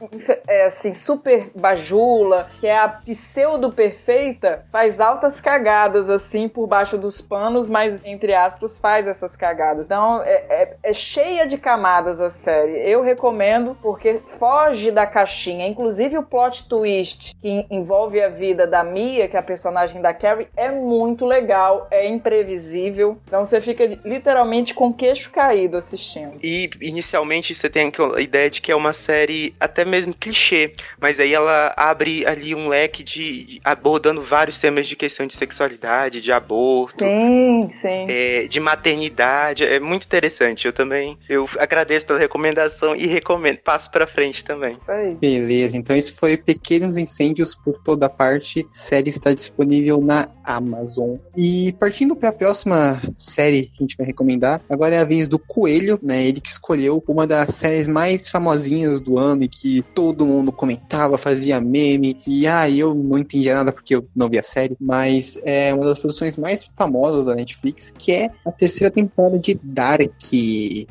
[0.47, 6.97] é, assim, super bajula, que é a pseudo perfeita, faz altas cagadas assim por baixo
[6.97, 9.85] dos panos, mas entre aspas faz essas cagadas.
[9.85, 12.89] Então é, é- é cheia de camadas a série.
[12.89, 15.67] Eu recomendo porque foge da caixinha.
[15.67, 20.13] Inclusive o plot twist que envolve a vida da Mia, que é a personagem da
[20.13, 23.17] Carrie, é muito legal, é imprevisível.
[23.27, 26.37] Então você fica literalmente com o queixo caído assistindo.
[26.43, 31.19] E inicialmente você tem aquela ideia de que é uma série até mesmo clichê, mas
[31.19, 36.21] aí ela abre ali um leque de, de- abordando vários temas de questão de sexualidade,
[36.21, 38.05] de aborto, Sim, sim.
[38.09, 39.63] é, de maternidade.
[39.65, 40.65] É muito interessante.
[40.65, 43.57] Eu também eu agradeço pela recomendação e recomendo.
[43.59, 44.77] Passo pra frente também.
[44.87, 45.15] Aí.
[45.15, 48.65] Beleza, então isso foi Pequenos Incêndios por toda parte.
[48.69, 51.15] A série está disponível na Amazon.
[51.35, 54.61] E partindo para a próxima série que a gente vai recomendar recomendar.
[54.69, 56.25] Agora é a vez do Coelho, né?
[56.25, 61.17] Ele que escolheu uma das séries mais famosinhas do ano e que todo mundo comentava,
[61.17, 62.17] fazia meme.
[62.27, 65.85] E ah, eu não entendia nada porque eu não vi a série, mas é uma
[65.85, 70.11] das produções mais famosas da Netflix, que é a terceira temporada de Dark,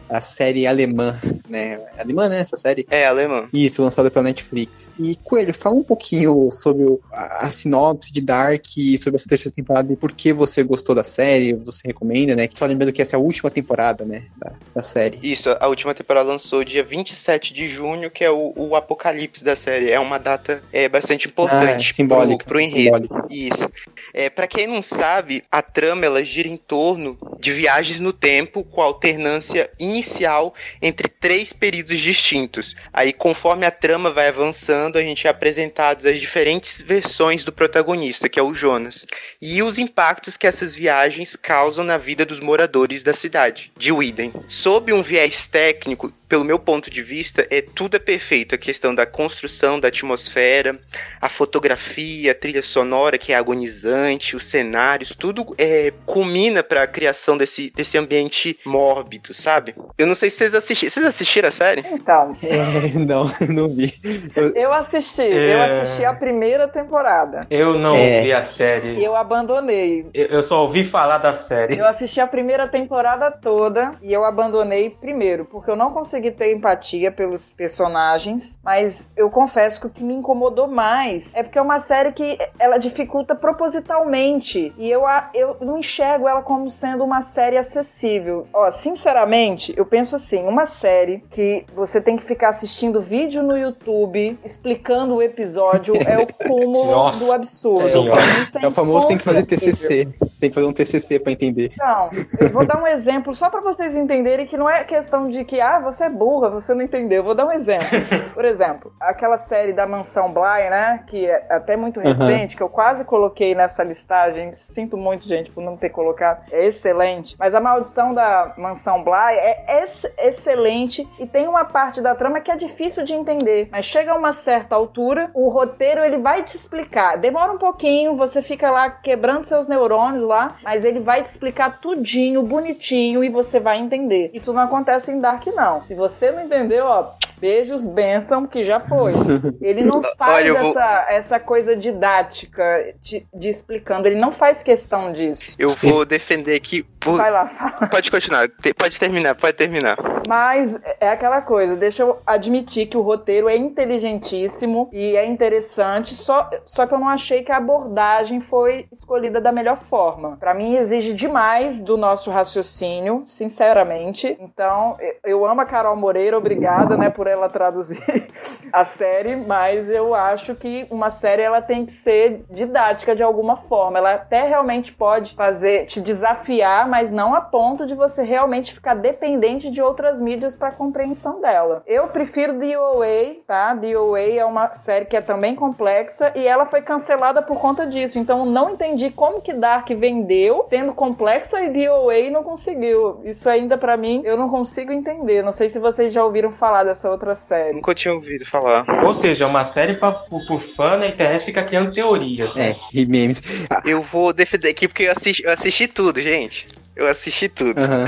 [0.09, 1.81] a série alemã, né?
[1.97, 2.41] É alemã, né?
[2.41, 2.87] Essa série?
[2.91, 3.45] É, alemã.
[3.53, 4.89] Isso, lançada pela Netflix.
[4.99, 9.55] E Coelho, fala um pouquinho sobre a, a sinopse de Dark e sobre essa terceira
[9.55, 12.49] temporada e por que você gostou da série, você recomenda, né?
[12.55, 14.25] Só lembrando que essa é a última temporada, né?
[14.37, 15.19] Da, da série.
[15.23, 19.57] Isso, a última temporada lançou dia 27 de junho, que é o, o apocalipse da
[19.57, 19.91] série.
[19.91, 23.03] É uma data é, bastante importante ah, simbólica, pro, pro enredo.
[23.03, 23.27] Simbólica.
[23.31, 23.69] Isso.
[24.15, 28.63] É, para quem não sabe, a trama ela gira em torno de viagens no tempo
[28.63, 32.77] com alternância inicial entre três períodos distintos.
[32.93, 38.29] Aí, conforme a trama vai avançando, a gente é apresentado as diferentes versões do protagonista,
[38.29, 39.05] que é o Jonas,
[39.41, 43.32] e os impactos que essas viagens causam na vida dos moradores da cidade
[43.77, 44.33] de Widen.
[44.49, 48.55] Sob um viés técnico, pelo meu ponto de vista, é tudo é perfeito.
[48.55, 50.79] A questão da construção da atmosfera,
[51.21, 56.87] a fotografia, a trilha sonora que é agonizante, os cenários, tudo é, culmina para a
[56.87, 59.75] criação desse, desse ambiente mórbido, sabe?
[59.99, 60.91] Eu não sei se vocês assistiram.
[60.91, 61.85] Vocês assistiram a série?
[61.93, 62.35] Então.
[62.43, 63.93] É, não, não vi.
[64.35, 65.55] Eu, eu assisti, é...
[65.55, 67.47] eu assisti a primeira temporada.
[67.51, 68.23] Eu não é...
[68.23, 69.05] vi a série.
[69.05, 70.07] Eu abandonei.
[70.15, 71.77] Eu, eu só ouvi falar da série.
[71.77, 76.31] Eu assisti a primeira temporada toda e eu abandonei primeiro, porque eu não consegui consegui
[76.31, 81.59] ter empatia pelos personagens, mas eu confesso que o que me incomodou mais é porque
[81.59, 85.03] é uma série que ela dificulta propositalmente e eu,
[85.35, 88.47] eu não enxergo ela como sendo uma série acessível.
[88.53, 93.57] Ó, sinceramente, eu penso assim, uma série que você tem que ficar assistindo vídeo no
[93.57, 98.13] YouTube explicando o episódio é o cúmulo do absurdo.
[98.61, 100.09] É, é, o famoso tem que fazer TCC.
[100.39, 101.73] Tem que fazer um TCC para entender.
[101.79, 102.09] Não,
[102.41, 105.61] eu vou dar um exemplo só para vocês entenderem que não é questão de que
[105.61, 107.23] ah, você é burra, você não entendeu.
[107.23, 107.87] Vou dar um exemplo.
[108.35, 111.05] Por exemplo, aquela série da Mansão Bly, né?
[111.07, 112.57] Que é até muito recente, uhum.
[112.59, 114.53] que eu quase coloquei nessa listagem.
[114.53, 116.45] Sinto muito, gente, por não ter colocado.
[116.53, 117.37] É excelente.
[117.39, 122.41] Mas a maldição da Mansão Bly é ex excelente e tem uma parte da trama
[122.41, 123.69] que é difícil de entender.
[123.71, 127.17] Mas chega a uma certa altura, o roteiro ele vai te explicar.
[127.17, 131.81] Demora um pouquinho, você fica lá quebrando seus neurônios lá, mas ele vai te explicar
[131.81, 134.31] tudinho, bonitinho e você vai entender.
[134.33, 135.83] Isso não acontece em Dark, não.
[135.93, 139.13] Se você não entendeu, ó, beijos, benção, que já foi.
[139.61, 140.71] Ele não faz Olha, vou...
[140.71, 145.53] essa, essa coisa didática de, de, explicando, ele não faz questão disso.
[145.59, 146.85] Eu vou defender aqui.
[147.01, 147.17] Por...
[147.17, 147.89] Vai lá, fala.
[147.89, 149.97] Pode continuar, pode terminar, pode terminar.
[150.29, 156.15] Mas é aquela coisa, deixa eu admitir que o roteiro é inteligentíssimo e é interessante,
[156.15, 160.37] só, só que eu não achei que a abordagem foi escolhida da melhor forma.
[160.39, 164.37] Para mim, exige demais do nosso raciocínio, sinceramente.
[164.39, 168.03] Então, eu amo a Carol Moreira, obrigada, né, por ela traduzir
[168.73, 173.57] a série, mas eu acho que uma série ela tem que ser didática de alguma
[173.57, 173.99] forma.
[173.99, 178.95] Ela até realmente pode fazer te desafiar, mas não a ponto de você realmente ficar
[178.95, 181.83] dependente de outras mídias para compreensão dela.
[181.87, 183.75] Eu prefiro DOA, tá?
[183.75, 188.19] DOA é uma série que é também complexa e ela foi cancelada por conta disso.
[188.19, 193.21] Então não entendi como que Dark vendeu sendo complexa e DOA não conseguiu.
[193.25, 195.43] Isso ainda para mim eu não consigo entender.
[195.43, 197.75] Não sei se vocês já ouviram falar dessa outra série.
[197.75, 198.85] Nunca tinha ouvido falar.
[199.05, 202.55] Ou seja, uma série pra, por, por fã na internet fica criando teorias.
[202.55, 202.71] Né?
[202.71, 203.67] É, e memes.
[203.85, 206.67] Eu vou defender aqui porque eu assisti, eu assisti tudo, gente.
[206.95, 207.81] Eu assisti tudo.
[207.81, 208.05] Uhum.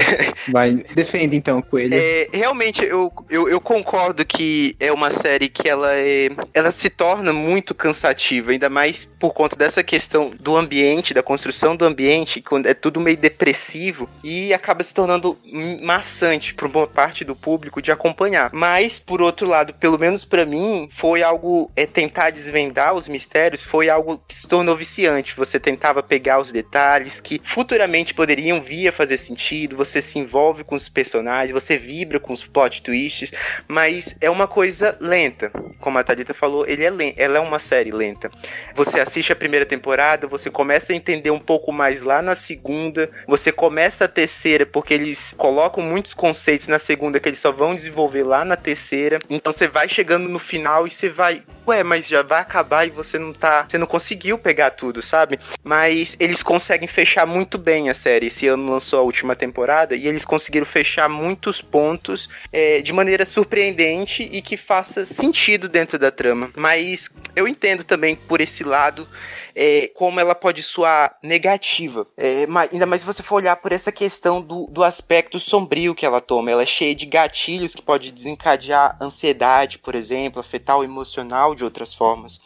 [0.53, 1.95] Vai, defende então, Coelho.
[1.95, 6.91] É, realmente, eu, eu, eu, concordo que é uma série que ela, é, ela se
[6.91, 12.43] torna muito cansativa, ainda mais por conta dessa questão do ambiente, da construção do ambiente,
[12.43, 15.39] quando é tudo meio depressivo e acaba se tornando
[15.83, 18.51] maçante para uma parte do público de acompanhar.
[18.53, 23.63] Mas, por outro lado, pelo menos para mim, foi algo, é tentar desvendar os mistérios,
[23.63, 25.37] foi algo que se tornou viciante.
[25.37, 30.75] Você tentava pegar os detalhes que futuramente poderiam vir fazer sentido, você se envolve com
[30.75, 33.33] os personagens, você vibra com os plot twists,
[33.69, 35.51] mas é uma coisa lenta.
[35.81, 38.31] Como a Thalita falou, ele é ela é uma série lenta.
[38.75, 43.11] Você assiste a primeira temporada, você começa a entender um pouco mais lá na segunda,
[43.27, 47.75] você começa a terceira, porque eles colocam muitos conceitos na segunda que eles só vão
[47.75, 49.19] desenvolver lá na terceira.
[49.29, 52.91] Então você vai chegando no final e você vai, ué, mas já vai acabar e
[52.91, 55.39] você não tá, você não conseguiu pegar tudo, sabe?
[55.63, 58.27] Mas eles conseguem fechar muito bem a série.
[58.27, 63.25] Esse ano lançou a última temporada e eles conseguiram fechar muitos pontos é, de maneira
[63.25, 66.51] surpreendente e que faça sentido dentro da trama.
[66.57, 69.07] Mas eu entendo também por esse lado
[69.55, 72.07] é, como ela pode soar negativa.
[72.17, 75.95] É, mas, ainda mais se você for olhar por essa questão do, do aspecto sombrio
[75.95, 76.51] que ela toma.
[76.51, 81.65] Ela é cheia de gatilhos que pode desencadear ansiedade, por exemplo, afetar o emocional de
[81.65, 82.41] outras formas.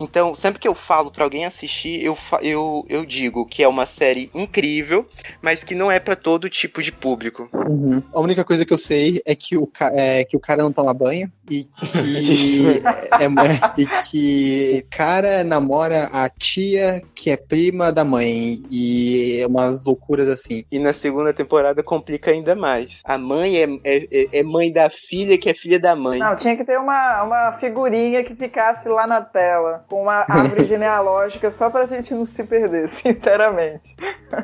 [0.00, 3.86] Então, sempre que eu falo para alguém assistir, eu, eu, eu digo que é uma
[3.86, 5.06] série incrível,
[5.42, 7.48] mas que não é para todo tipo de público.
[7.52, 8.02] Uhum.
[8.12, 10.94] A única coisa que eu sei é que o, é, que o cara não toma
[10.94, 12.82] banho e que,
[13.20, 19.46] é, é, e que cara namora a tia que é prima da mãe e é
[19.46, 20.64] umas loucuras assim.
[20.70, 23.02] E na segunda temporada complica ainda mais.
[23.04, 26.18] A mãe é, é, é mãe da filha que é filha da mãe.
[26.18, 30.64] Não, tinha que ter uma, uma figurinha que ficasse lá na tela com uma árvore
[30.66, 33.82] genealógica só pra gente não se perder, sinceramente.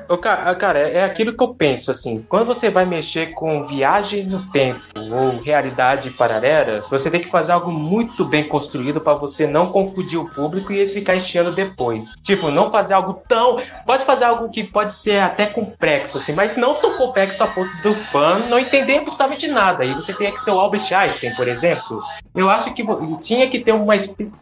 [0.08, 2.24] O cara, cara, é aquilo que eu penso assim.
[2.28, 7.52] Quando você vai mexer com viagem no tempo ou realidade paralela, você tem que fazer
[7.52, 12.14] algo muito bem construído para você não confundir o público e eles ficar enchendo depois.
[12.22, 13.58] Tipo, não fazer algo tão.
[13.86, 17.70] Pode fazer algo que pode ser até complexo, assim, mas não tão complexo a ponto
[17.82, 19.84] do fã não entender absolutamente nada.
[19.84, 22.02] E você tem que ser o Albert Einstein, por exemplo.
[22.34, 22.84] Eu acho que
[23.22, 23.94] tinha que ter uma,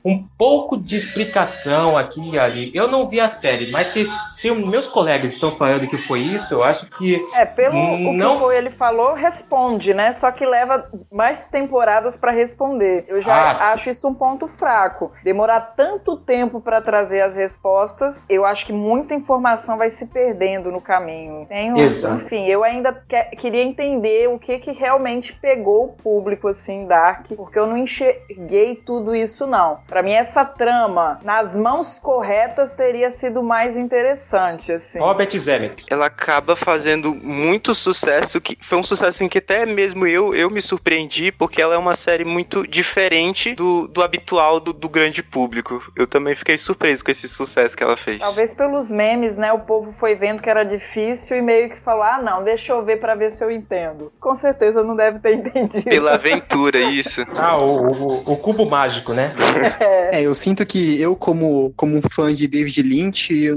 [0.04, 2.70] um pouco de explicação aqui e ali.
[2.74, 6.54] Eu não vi a série, mas se, se meus colegas estão falando que foi isso,
[6.54, 7.16] eu acho que.
[7.34, 7.74] É, pelo
[8.12, 8.38] não...
[8.38, 10.12] que ele falou, responde, né?
[10.12, 13.04] Só que leva mais temporadas para responder.
[13.08, 15.12] Eu já ah, acho isso um ponto fraco.
[15.22, 20.70] Demorar tanto tempo para trazer as respostas, eu acho que muita informação vai se perdendo
[20.70, 21.46] no caminho.
[21.46, 26.86] Tenho, enfim, eu ainda que, queria entender o que que realmente pegou o público assim
[26.86, 29.80] Dark, porque eu não enxerguei tudo isso não.
[29.86, 34.98] Para mim essa trama nas mãos corretas teria sido mais interessante assim.
[34.98, 35.86] Robert Zemeckis.
[35.90, 40.50] Ela acaba fazendo muito sucesso que foi um sucesso em que até mesmo eu eu
[40.50, 45.22] me surpreendi porque ela é uma série muito diferente do, do habitual do, do grande
[45.22, 45.82] público.
[45.96, 48.18] Eu também fiquei surpreso com esse sucesso que ela fez.
[48.18, 49.52] Talvez pelos memes, né?
[49.52, 52.84] O povo foi vendo que era difícil e meio que falou: ah, não, deixa eu
[52.84, 54.12] ver para ver se eu entendo.
[54.20, 55.84] Com certeza não deve ter entendido.
[55.84, 57.22] Pela aventura, isso.
[57.34, 59.32] ah, o, o, o, cubo mágico, né?
[59.80, 60.20] é.
[60.20, 63.56] é, eu sinto que eu, como, como um fã de David Lynch, eu,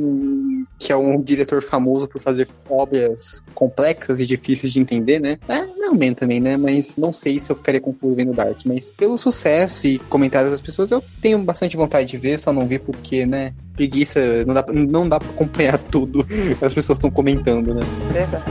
[0.79, 5.37] que é um diretor famoso por fazer obras complexas e difíceis de entender, né?
[5.47, 6.57] É, não também, né?
[6.57, 8.60] Mas não sei se eu ficaria confuso vendo Dark.
[8.65, 12.67] Mas pelo sucesso e comentários das pessoas, eu tenho bastante vontade de ver, só não
[12.67, 13.53] vi porque, né?
[13.75, 16.25] Preguiça, não dá, não dá pra acompanhar tudo.
[16.61, 17.81] As pessoas estão comentando, né?
[18.11, 18.43] Verdade.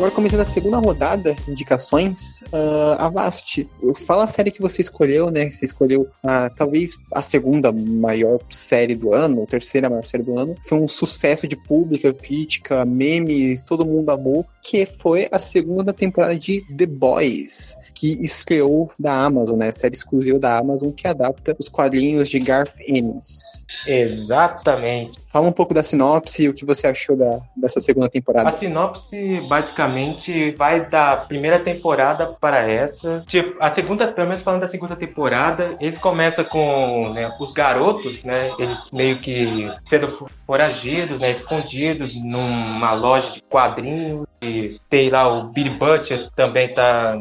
[0.00, 3.68] Agora começando a segunda rodada, indicações, uh, Avast,
[4.06, 5.50] fala a série que você escolheu, né?
[5.50, 6.08] Você escolheu
[6.56, 10.54] talvez a segunda maior série do ano, a terceira maior série do ano.
[10.66, 16.34] Foi um sucesso de pública, crítica, memes, todo mundo amou, que foi a segunda temporada
[16.34, 19.70] de The Boys que estreou da Amazon, né?
[19.70, 23.66] Série exclusiva da Amazon que adapta os quadrinhos de Garth Ennis.
[23.86, 25.20] Exatamente.
[25.26, 28.48] Fala um pouco da sinopse e o que você achou da, dessa segunda temporada.
[28.48, 33.22] A sinopse, basicamente, vai da primeira temporada para essa.
[33.26, 38.24] Tipo, a segunda, pelo menos falando da segunda temporada, eles começam com né, os garotos,
[38.24, 38.50] né?
[38.58, 41.30] Eles meio que sendo foragidos, né?
[41.30, 44.29] Escondidos numa loja de quadrinhos.
[44.42, 47.14] E tem lá o Billy Butcher também tá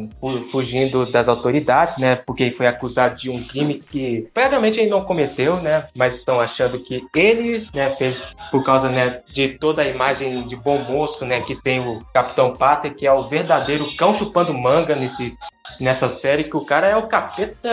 [0.52, 2.16] fugindo das autoridades, né?
[2.16, 5.88] Porque ele foi acusado de um crime que provavelmente ele não cometeu, né?
[5.96, 10.56] Mas estão achando que ele né, fez por causa né, de toda a imagem de
[10.56, 14.96] bom moço né, que tem o Capitão Pátria, que é o verdadeiro cão chupando manga
[14.96, 15.36] nesse
[15.80, 17.70] nessa série que o cara é o capeta,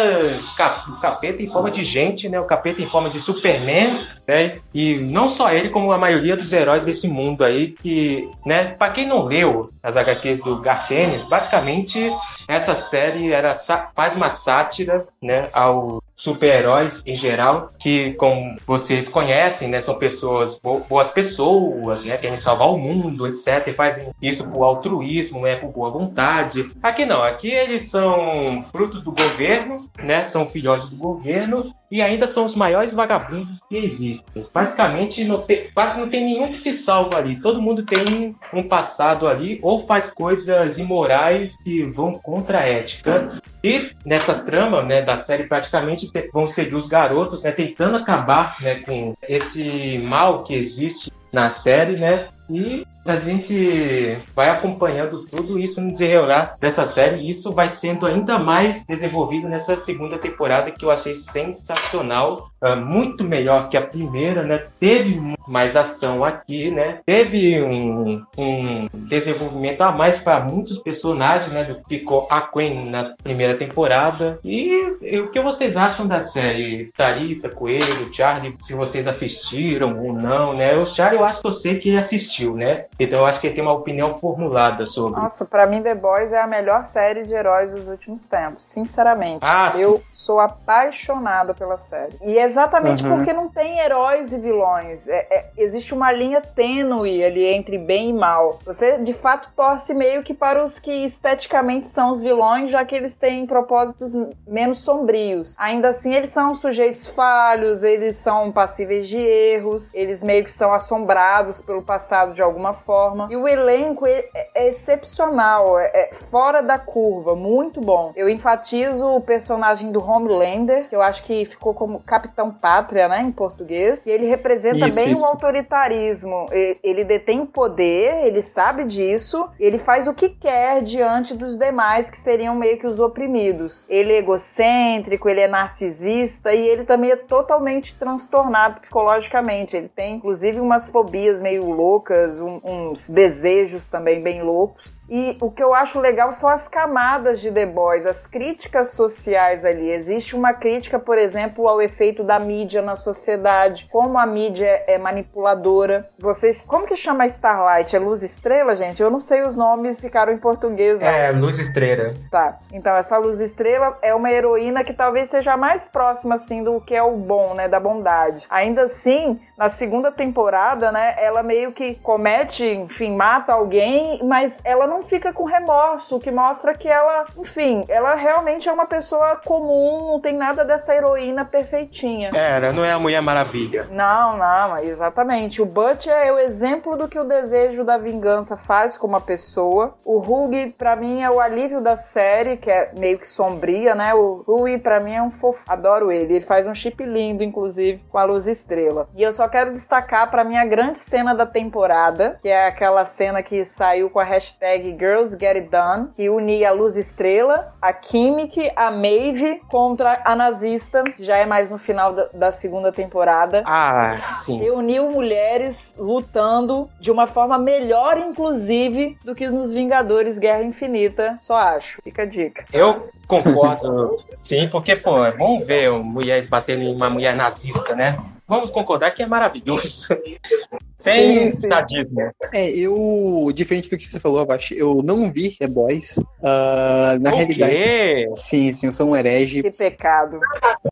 [0.57, 2.40] cap, o capeta em forma de gente, né?
[2.40, 4.59] O capeta em forma de Superman, né?
[4.74, 8.66] E não só ele, como a maioria dos heróis desse mundo aí, que, né?
[8.66, 12.12] Para quem não leu as HQs do Garth Ennis, basicamente
[12.49, 13.55] essa série era
[13.94, 15.49] faz uma sátira, né?
[15.53, 20.58] Ao super-heróis em geral, que, como vocês conhecem, né, são pessoas,
[20.88, 23.68] boas pessoas, né, querem salvar o mundo, etc.
[23.68, 26.70] E fazem isso por altruísmo, né, por boa vontade.
[26.82, 32.26] Aqui não, aqui eles são frutos do governo, né, são filhotes do governo e ainda
[32.26, 34.47] são os maiores vagabundos que existem.
[34.53, 37.41] Basicamente, não tem, quase não tem nenhum que se salva ali.
[37.41, 43.41] Todo mundo tem um passado ali ou faz coisas imorais que vão contra a ética.
[43.62, 48.76] E nessa trama né, da série, praticamente vão seguir os garotos né, tentando acabar né,
[48.76, 52.28] com esse mal que existe na série, né?
[52.49, 57.22] E a gente vai acompanhando tudo isso no desenrolar dessa série.
[57.22, 62.50] E isso vai sendo ainda mais desenvolvido nessa segunda temporada que eu achei sensacional.
[62.62, 64.64] Uh, muito melhor que a primeira, né?
[64.80, 67.00] Teve mais ação aqui, né?
[67.07, 71.76] Teve um, um desenvolvimento a mais para muitos personagens, né?
[71.88, 74.38] Ficou a Queen na primeira temporada.
[74.44, 76.90] E, e o que vocês acham da série?
[76.96, 80.76] Tarita, Coelho, Charlie, se vocês assistiram ou não, né?
[80.76, 82.86] O Charlie, eu acho que eu sei que ele assistiu, né?
[82.99, 85.20] Então eu acho que ele tem uma opinião formulada sobre.
[85.20, 89.40] Nossa, para mim The Boys é a melhor série de heróis dos últimos tempos, sinceramente.
[89.42, 90.03] Ah, eu sim.
[90.12, 92.16] sou apaixonada pela série.
[92.22, 93.16] E exatamente uhum.
[93.16, 95.07] porque não tem heróis e vilões.
[95.09, 98.59] É, é, existe uma linha tênue ali entre bem e mal.
[98.64, 102.94] Você de fato torce meio que para os que esteticamente são os vilões, já que
[102.94, 104.12] eles têm propósitos
[104.47, 105.55] menos sombrios.
[105.59, 110.72] Ainda assim, eles são sujeitos falhos, eles são passíveis de erros, eles meio que são
[110.72, 112.86] assombrados pelo passado de alguma forma.
[113.30, 114.24] E o elenco é,
[114.55, 118.12] é excepcional, é, é, fora da curva, muito bom.
[118.14, 123.20] Eu enfatizo o personagem do Homelander, que eu acho que ficou como Capitão Pátria, né,
[123.20, 124.07] em português.
[124.07, 125.22] E ele representa isso, bem isso.
[125.22, 126.47] o autoritarismo.
[126.51, 132.11] Ele, ele detém poder, ele sabe disso, ele faz o que quer diante dos demais
[132.11, 133.87] que seriam meio que os oprimidos.
[133.89, 139.76] Ele é egocêntrico, ele é narcisista e ele também é totalmente transtornado psicologicamente.
[139.76, 144.95] Ele tem, inclusive, umas fobias meio loucas, um, uns desejos também bem loucos.
[145.09, 149.64] E o que eu acho legal são as camadas de The Boys, as críticas sociais
[149.64, 149.90] ali.
[149.90, 154.98] Existe uma crítica, por exemplo, ao efeito da mídia na sociedade, como a mídia é
[154.98, 156.09] manipuladora.
[156.18, 157.94] Vocês, como que chama a Starlight?
[157.94, 159.02] É Luz Estrela, gente?
[159.02, 160.98] Eu não sei os nomes, ficaram em português.
[160.98, 161.07] Não.
[161.07, 162.14] É, Luz Estrela.
[162.30, 162.59] Tá.
[162.72, 166.94] Então essa Luz Estrela é uma heroína que talvez seja mais próxima assim do que
[166.94, 168.46] é o bom, né, da bondade.
[168.50, 174.86] Ainda assim, na segunda temporada, né, ela meio que comete, enfim, mata alguém, mas ela
[174.86, 178.86] não não fica com remorso, o que mostra que ela, enfim, ela realmente é uma
[178.86, 182.30] pessoa comum, não tem nada dessa heroína perfeitinha.
[182.34, 183.86] É, ela não é a Mulher Maravilha.
[183.90, 185.61] Não, não, exatamente.
[185.61, 189.94] O Butch é o exemplo do que o desejo da vingança faz com uma pessoa.
[190.03, 194.14] O Hug, para mim, é o alívio da série, que é meio que sombria, né?
[194.14, 195.62] O Rui, para mim, é um fofo.
[195.68, 196.36] Adoro ele.
[196.36, 199.09] Ele faz um chip lindo, inclusive, com a luz estrela.
[199.14, 203.05] E eu só quero destacar para mim a grande cena da temporada, que é aquela
[203.05, 207.72] cena que saiu com a hashtag Girls Get It Done, que unia a Luz Estrela,
[207.80, 212.93] a Kimik, a Maeve contra a nazista, já é mais no final da, da segunda
[212.93, 213.62] temporada.
[213.66, 214.62] Ah, sim.
[214.62, 221.39] E uniu mulheres lutando de uma forma melhor, inclusive, do que nos Vingadores Guerra Infinita,
[221.41, 222.01] só acho.
[222.03, 222.64] Fica a dica.
[222.72, 228.16] Eu concordo, sim, porque, pô, é bom ver mulheres batendo em uma mulher nazista, né?
[228.49, 230.07] Vamos concordar que é maravilhoso.
[230.99, 232.32] Sem sadismo.
[232.53, 236.16] É, eu, diferente do que você falou, abaixo, eu não vi The Boys.
[236.16, 237.76] Uh, na o realidade.
[237.76, 238.30] Quê?
[238.32, 239.62] Sim, sim, eu sou um herege.
[239.62, 240.40] Que pecado.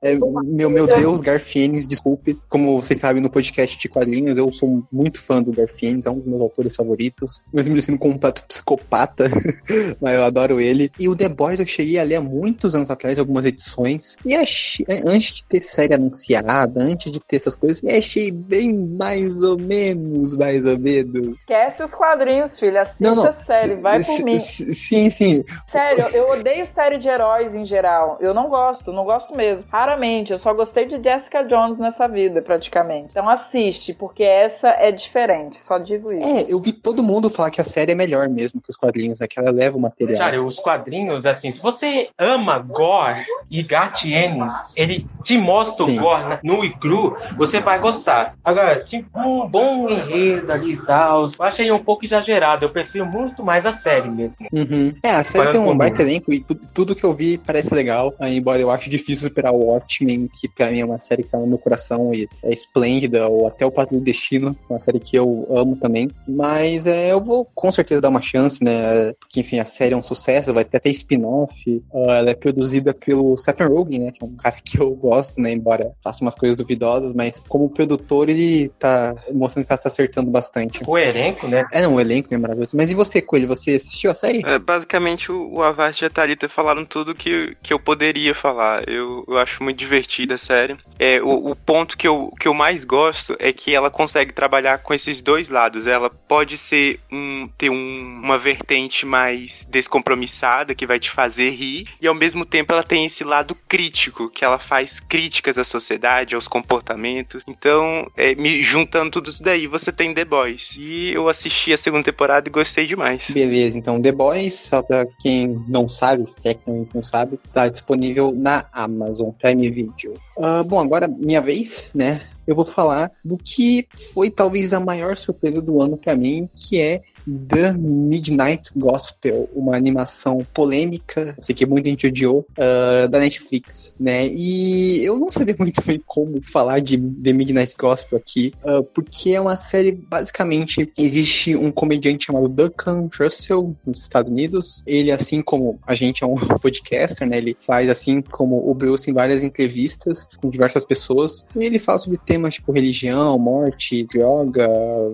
[0.03, 2.39] É, meu, meu Deus, Garfienes, desculpe.
[2.51, 6.19] Como vocês sabem, no podcast de quadrinhos, eu sou muito fã do Garfienes, é um
[6.19, 7.43] dos meus autores favoritos.
[7.51, 9.31] Mesmo ele sendo um completo psicopata,
[10.01, 10.93] mas eu adoro ele.
[10.99, 14.17] E o The Boys eu cheguei a ler há muitos anos atrás, algumas edições.
[14.25, 18.75] E achei, antes de ter série anunciada, antes de ter essas coisas, e achei bem
[18.75, 21.41] mais ou menos, mais ou menos.
[21.41, 22.83] Esquece os quadrinhos, filha.
[22.83, 23.27] Assiste não, não.
[23.27, 24.39] a série, vai por mim.
[24.39, 25.45] Sim, sim.
[25.67, 28.19] Sério, eu odeio série de heróis em geral.
[28.21, 29.65] Eu não gosto, não gosto mesmo.
[29.71, 33.09] Raramente, eu só gostei de Jessica Jones nessa vida, praticamente.
[33.11, 36.27] Então assiste, porque essa é diferente, só digo isso.
[36.27, 39.21] É, eu vi todo mundo falar que a série é melhor mesmo que os quadrinhos,
[39.21, 40.19] é que ela leva o material.
[40.19, 45.99] Cara, os quadrinhos, assim, se você ama gore e Gartienes, ele te mostra Sim.
[45.99, 48.35] o gore no e cru, você vai gostar.
[48.45, 52.65] Agora, se um bom enredo ali e tal, eu achei um pouco exagerado.
[52.65, 54.47] Eu prefiro muito mais a série mesmo.
[54.53, 54.95] Uhum.
[55.03, 58.15] É, a série tem um baita elenco e tudo, tudo que eu vi parece legal.
[58.21, 61.39] Embora eu acho difícil superar o Watchmen, que pra mim é uma série que tá
[61.39, 65.17] no meu coração e é esplêndida, ou até o Patrulho do Destino, uma série que
[65.17, 66.11] eu amo também.
[66.27, 69.13] Mas é, eu vou com certeza dar uma chance, né?
[69.15, 71.83] Porque, enfim, a série é um sucesso, vai ter até spin-off.
[71.93, 74.13] Uh, ela é produzida pelo Seth Rogen, né?
[74.13, 75.53] Que é um cara que eu gosto, né?
[75.53, 79.89] Embora faça umas coisas duvidosas, mas mas como produtor ele tá mostrando que tá se
[79.89, 80.83] acertando bastante.
[80.87, 81.65] O elenco, né?
[81.73, 82.77] É, não, o elenco é maravilhoso.
[82.77, 84.43] Mas e você, Coelho, você assistiu a série?
[84.45, 88.87] É, basicamente, o, o Avast e a Thalita falaram tudo que, que eu poderia falar.
[88.87, 90.77] Eu, eu acho muito divertida a série.
[90.99, 94.79] É, o, o ponto que eu, que eu mais gosto é que ela consegue trabalhar
[94.79, 95.87] com esses dois lados.
[95.87, 101.87] Ela pode ser um, ter um, uma vertente mais descompromissada, que vai te fazer rir,
[102.01, 106.35] e ao mesmo tempo ela tem esse lado crítico, que ela faz críticas à sociedade,
[106.35, 107.14] aos comportamentos
[107.47, 110.77] Então, é, me juntando tudo isso daí, você tem The Boys.
[110.79, 113.31] E eu assisti a segunda temporada e gostei demais.
[113.31, 117.69] Beleza, então The Boys, só pra quem não sabe, se é que não sabe, tá
[117.69, 120.15] disponível na Amazon Prime Video.
[120.37, 122.21] Uh, bom, agora minha vez, né?
[122.47, 126.81] Eu vou falar do que foi talvez a maior surpresa do ano para mim, que
[126.81, 133.95] é The Midnight Gospel, uma animação polêmica, sei que muita gente odiou, uh, da Netflix,
[133.99, 134.27] né?
[134.29, 139.31] E eu não sabia muito bem como falar de The Midnight Gospel aqui, uh, porque
[139.31, 144.83] é uma série, basicamente, existe um comediante chamado Duncan Trussell, nos Estados Unidos.
[144.87, 147.39] Ele, assim como a gente é um podcaster, né?
[147.39, 151.45] Ele faz, assim como o Bruce, em várias entrevistas com diversas pessoas.
[151.57, 154.69] E ele fala sobre temas tipo religião, morte, droga,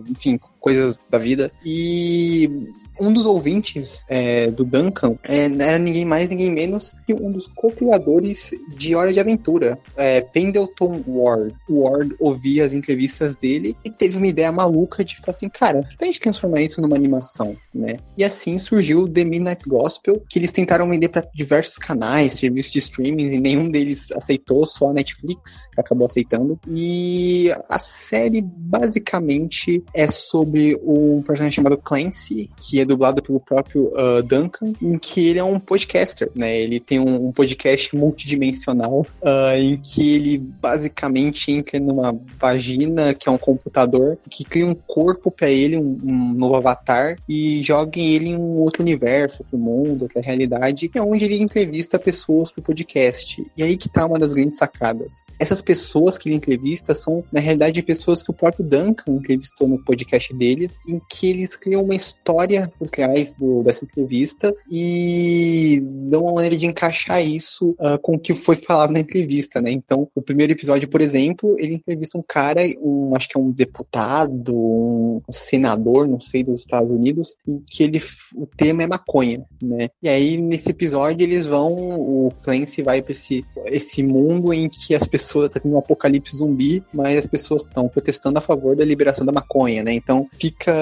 [0.08, 1.50] enfim, coisas da vida.
[1.64, 2.70] E
[3.00, 7.46] um dos ouvintes é, do Duncan é, era ninguém mais, ninguém menos que um dos
[7.46, 11.54] co-criadores de Hora de Aventura, é, Pendleton Ward.
[11.68, 16.04] Ward ouvia as entrevistas dele e teve uma ideia maluca de falar assim, cara, que
[16.04, 17.96] a gente transformar isso numa animação, né?
[18.16, 22.78] E assim surgiu The Midnight Gospel, que eles tentaram vender para diversos canais, serviços de
[22.78, 26.58] streaming, e nenhum deles aceitou, só a Netflix acabou aceitando.
[26.68, 33.92] E a série basicamente é sobre um personagem chamado Clancy, que é dublado pelo próprio
[33.92, 36.58] uh, Duncan, em que ele é um podcaster, né?
[36.58, 43.28] Ele tem um, um podcast multidimensional uh, em que ele basicamente entra numa vagina, que
[43.28, 47.98] é um computador, que cria um corpo para ele, um, um, novo avatar, e joga
[48.00, 52.62] ele em um outro universo, outro mundo, outra realidade, é onde ele entrevista pessoas pro
[52.62, 53.44] podcast.
[53.56, 55.24] E aí que tá uma das grandes sacadas.
[55.38, 59.82] Essas pessoas que ele entrevista são, na realidade, pessoas que o próprio Duncan entrevistou no
[59.82, 66.22] podcast dele, em que eles criam uma história por trás do, dessa entrevista e dão
[66.22, 69.70] uma maneira de encaixar isso uh, com o que foi falado na entrevista, né?
[69.70, 73.50] Então, o primeiro episódio, por exemplo, ele entrevista um cara, um, acho que é um
[73.50, 78.00] deputado, um, senador, não sei, dos Estados Unidos, em que ele,
[78.34, 79.88] o tema é maconha, né?
[80.02, 84.94] E aí, nesse episódio, eles vão, o Clancy vai pra esse, esse mundo em que
[84.94, 88.84] as pessoas, tá tendo um apocalipse zumbi, mas as pessoas estão protestando a favor da
[88.84, 89.92] liberação da maconha, né?
[89.92, 90.72] Então, fica,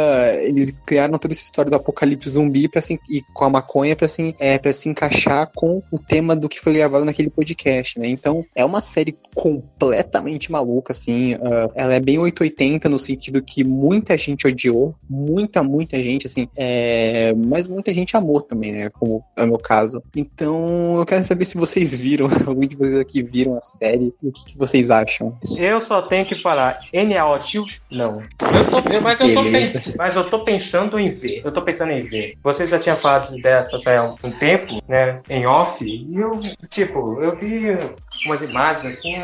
[0.43, 4.09] eles criaram toda essa história do apocalipse zumbi pra se, e com a maconha para
[4.09, 8.09] se, é, pra se encaixar com o tema do que foi gravado naquele podcast, né?
[8.09, 11.35] Então, é uma série completamente maluca, assim.
[11.35, 16.49] Uh, ela é bem 880 no sentido que muita gente odiou, muita, muita gente, assim.
[16.57, 18.91] É, mas muita gente amou também, né?
[18.91, 20.03] Como é o meu caso.
[20.15, 24.29] Então, eu quero saber se vocês viram, algum de vocês aqui viram a série e
[24.29, 25.37] o que, que vocês acham.
[25.57, 27.67] Eu só tenho que falar, N é ótimo?
[27.91, 28.21] Não.
[28.21, 31.43] Eu tô, mas, eu tô pens, mas eu tô pensando em ver.
[31.45, 32.35] Eu tô pensando em ver.
[32.43, 35.21] Você já tinha falado dessa há um tempo, né?
[35.29, 35.85] Em off.
[35.85, 36.41] E eu,
[36.71, 37.77] tipo, eu vi
[38.27, 39.15] umas imagens assim,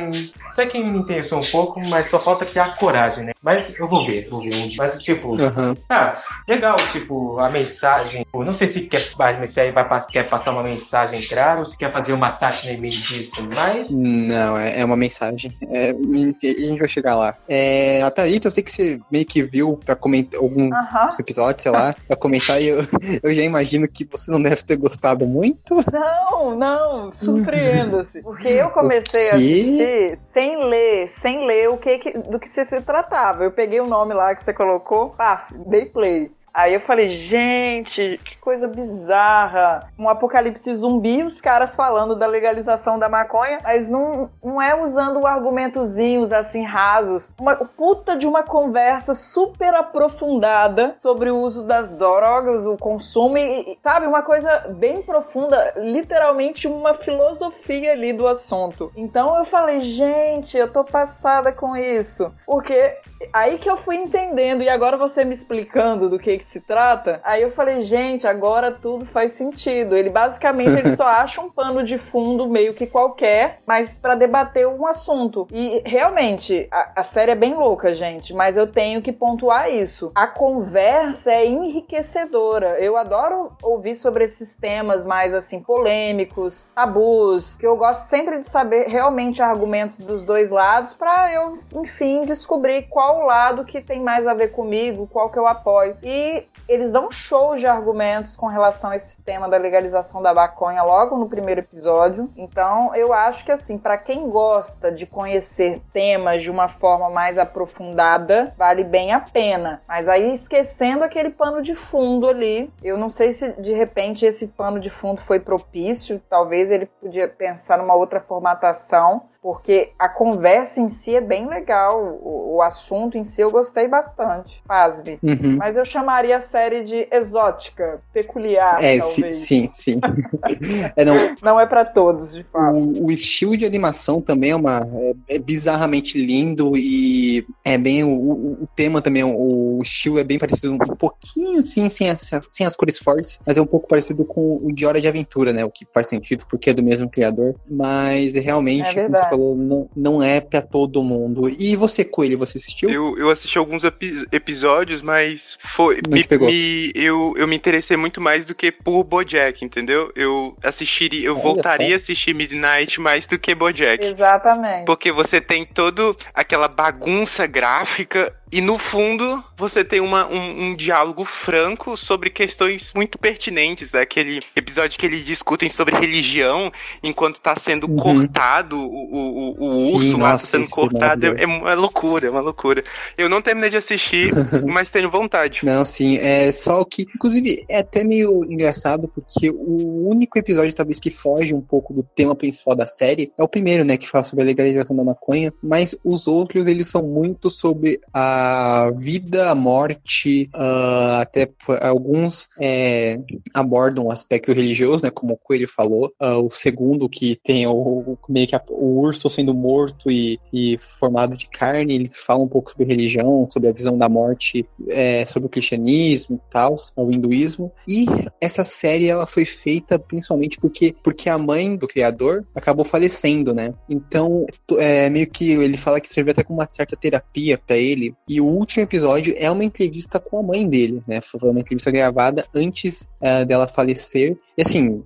[0.51, 3.32] até que me interessou um pouco, mas só falta criar coragem, né?
[3.42, 4.76] Mas eu vou ver, vou ver um dia.
[4.78, 5.76] Mas, tipo, uhum.
[5.90, 8.24] ah, legal, tipo, a mensagem.
[8.32, 11.92] Não sei se quer, se aí vai, quer passar uma mensagem clara ou se quer
[11.92, 13.90] fazer uma sátira em meio disso, mas.
[13.90, 15.53] Não, é, é uma mensagem.
[15.68, 17.34] É, a gente vai chegar lá.
[17.49, 21.09] É, a Thalita, eu sei que você meio que viu pra comentar algum uhum.
[21.18, 22.78] episódio, sei lá, pra comentar, e eu,
[23.22, 25.74] eu já imagino que você não deve ter gostado muito.
[25.92, 28.22] Não, não, surpreenda-se.
[28.22, 32.80] Porque eu comecei a assistir sem ler, sem ler o que, do que se, se
[32.80, 33.45] tratava.
[33.45, 36.30] Eu peguei o nome lá que você colocou, pá, dei play.
[36.55, 39.88] Aí eu falei, gente, que coisa bizarra.
[39.98, 45.26] Um apocalipse zumbi, os caras falando da legalização da maconha, mas não, não é usando
[45.26, 47.32] argumentozinhos assim rasos.
[47.40, 53.76] Uma puta de uma conversa super aprofundada sobre o uso das drogas, o consumo e,
[53.82, 58.92] sabe, uma coisa bem profunda, literalmente uma filosofia ali do assunto.
[58.94, 62.32] Então eu falei, gente, eu tô passada com isso.
[62.46, 62.96] Porque
[63.33, 67.20] aí que eu fui entendendo e agora você me explicando do que que se trata,
[67.25, 69.97] aí eu falei, gente, agora tudo faz sentido.
[69.97, 74.66] Ele basicamente ele só acha um pano de fundo meio que qualquer, mas para debater
[74.66, 75.47] um assunto.
[75.51, 80.12] E realmente, a, a série é bem louca, gente, mas eu tenho que pontuar isso.
[80.14, 82.79] A conversa é enriquecedora.
[82.81, 88.47] Eu adoro ouvir sobre esses temas mais assim polêmicos, tabus, que eu gosto sempre de
[88.47, 94.27] saber realmente argumentos dos dois lados para eu, enfim, descobrir qual lado que tem mais
[94.27, 95.97] a ver comigo, qual que eu apoio.
[96.03, 100.33] E eles dão um show de argumentos com relação a esse tema da legalização da
[100.33, 102.31] maconha logo no primeiro episódio.
[102.37, 107.39] Então, eu acho que assim, para quem gosta de conhecer temas de uma forma mais
[107.39, 109.83] aprofundada, vale bem a pena.
[109.87, 114.49] Mas aí esquecendo aquele pano de fundo ali, eu não sei se de repente esse
[114.49, 120.80] pano de fundo foi propício, talvez ele podia pensar numa outra formatação, porque a conversa
[120.80, 124.62] em si é bem legal, o, o assunto em si eu gostei bastante.
[124.66, 125.18] Pasme.
[125.22, 125.59] Uhum.
[125.59, 128.82] Mas eu chamaria a série de exótica, peculiar.
[128.82, 129.36] É, talvez.
[129.36, 130.01] sim, sim.
[130.97, 132.74] é, não, não é para todos, de fato.
[132.74, 134.88] O, o, estilo de animação também é uma.
[135.28, 138.03] É, é bizarramente lindo e é bem.
[138.03, 142.64] O, o, tema também, o, estilo é bem parecido, um pouquinho assim, sem as, sem
[142.64, 145.66] as cores fortes, mas é um pouco parecido com o de Hora de Aventura, né?
[145.66, 147.55] O que faz sentido porque é do mesmo criador.
[147.68, 151.49] Mas realmente, é falou, não, não é pra todo mundo.
[151.49, 152.91] E você, Coelho, você assistiu?
[152.91, 156.01] Eu, eu assisti alguns epi episódios, mas foi.
[156.09, 160.12] Me, me, eu, eu me interessei muito mais do que por Bojack, entendeu?
[160.14, 161.95] Eu assistiria, eu Olha voltaria só.
[161.95, 164.05] a assistir Midnight mais do que Bojack.
[164.05, 164.85] Exatamente.
[164.85, 170.76] Porque você tem todo aquela bagunça gráfica e no fundo, você tem uma, um, um,
[170.76, 173.90] diálogo franco sobre questões muito pertinentes.
[173.90, 174.02] Né?
[174.02, 176.70] Aquele episódio que eles discutem sobre religião
[177.02, 177.96] enquanto está sendo uhum.
[177.96, 181.26] cortado o, o, o Sim, urso lá tá sendo cortado.
[181.26, 182.84] É, é, uma loucura, é uma loucura.
[183.18, 184.32] Eu não terminei de assistir,
[184.64, 185.62] mas tenho vontade.
[185.64, 186.18] Não, sim.
[186.18, 191.52] É só que, inclusive, é até meio engraçado, porque o único episódio, talvez, que foge
[191.52, 193.96] um pouco do tema principal da série é o primeiro, né?
[193.96, 195.52] Que fala sobre a legalização da maconha.
[195.61, 201.49] Mas os outros, eles são muito sobre a a vida, a morte, uh, até
[201.80, 203.18] alguns é,
[203.53, 206.12] abordam o aspecto religioso, né, como o Coelho falou.
[206.20, 210.76] Uh, o segundo, que tem o, meio que a, o urso sendo morto e, e,
[210.78, 215.24] formado de carne, eles falam um pouco sobre religião, sobre a visão da morte, é,
[215.26, 217.72] sobre o cristianismo e tal, o hinduísmo.
[217.88, 218.07] E
[218.40, 223.72] essa série ela foi feita principalmente porque, porque a mãe do criador acabou falecendo, né?
[223.88, 224.47] Então,
[224.78, 228.14] é, meio que ele fala que serviu até como uma certa terapia para ele.
[228.41, 231.20] O último episódio é uma entrevista com a mãe dele, né?
[231.20, 234.37] Foi uma entrevista gravada antes uh, dela falecer.
[234.57, 235.03] E assim,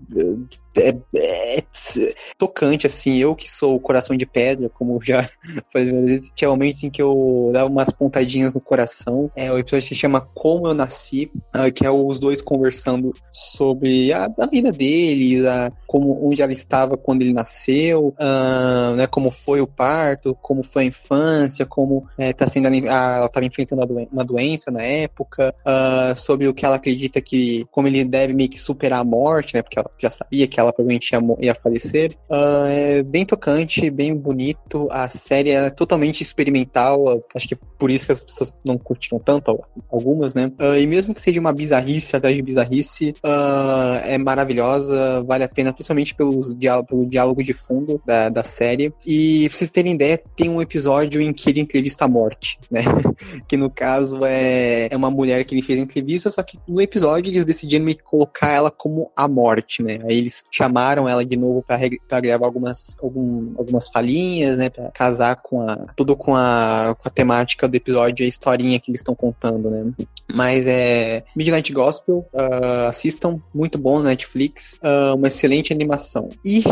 [0.78, 1.64] é, é,
[2.36, 3.16] tocante, assim.
[3.16, 5.22] Eu que sou o coração de pedra, como já
[5.72, 9.30] falei várias vezes, tinha momentos em que eu dava umas pontadinhas no coração.
[9.34, 14.12] É, o episódio se chama Como Eu Nasci, uh, que é os dois conversando sobre
[14.12, 19.30] a, a vida deles, a, como, onde ela estava quando ele nasceu, uh, né, como
[19.30, 24.24] foi o parto, como foi a infância, como é, sendo a, ela estava enfrentando uma
[24.24, 28.58] doença na época, uh, sobre o que ela acredita que, como ele deve meio que
[28.58, 32.12] superar a morte, né, porque ela já sabia que ela provavelmente ia, ia falecer.
[32.30, 34.88] Uh, é bem tocante, bem bonito.
[34.90, 37.22] A série é totalmente experimental.
[37.34, 39.58] Acho que é por isso que as pessoas não curtiram tanto,
[39.90, 40.52] algumas, né?
[40.60, 45.48] Uh, e mesmo que seja uma bizarrice atrás de bizarrice, uh, é maravilhosa, vale a
[45.48, 48.92] pena, principalmente pelos diálogo, pelo diálogo de fundo da, da série.
[49.06, 52.82] E pra vocês terem ideia, tem um episódio em que ele entrevista a morte, né?
[53.46, 57.30] que no caso é, é uma mulher que ele fez entrevista, só que no episódio
[57.30, 59.98] eles decidiram que colocar ela como a morte, né?
[60.04, 64.68] Aí eles chamaram ela de novo para gravar algumas, algum, algumas falinhas, né?
[64.68, 65.76] Pra casar com a.
[65.94, 69.70] Tudo com a, com a temática do episódio e a historinha que eles estão contando,
[69.70, 69.92] né?
[70.34, 71.22] Mas é.
[71.36, 76.28] Midnight Gospel, uh, assistam, muito bom na Netflix, uh, uma excelente animação.
[76.44, 76.64] E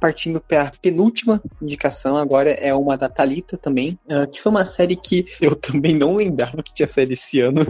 [0.00, 4.64] partindo para a penúltima indicação, agora é uma da Thalita também, uh, que foi uma
[4.64, 7.66] série que eu também não lembrava que tinha saído esse ano.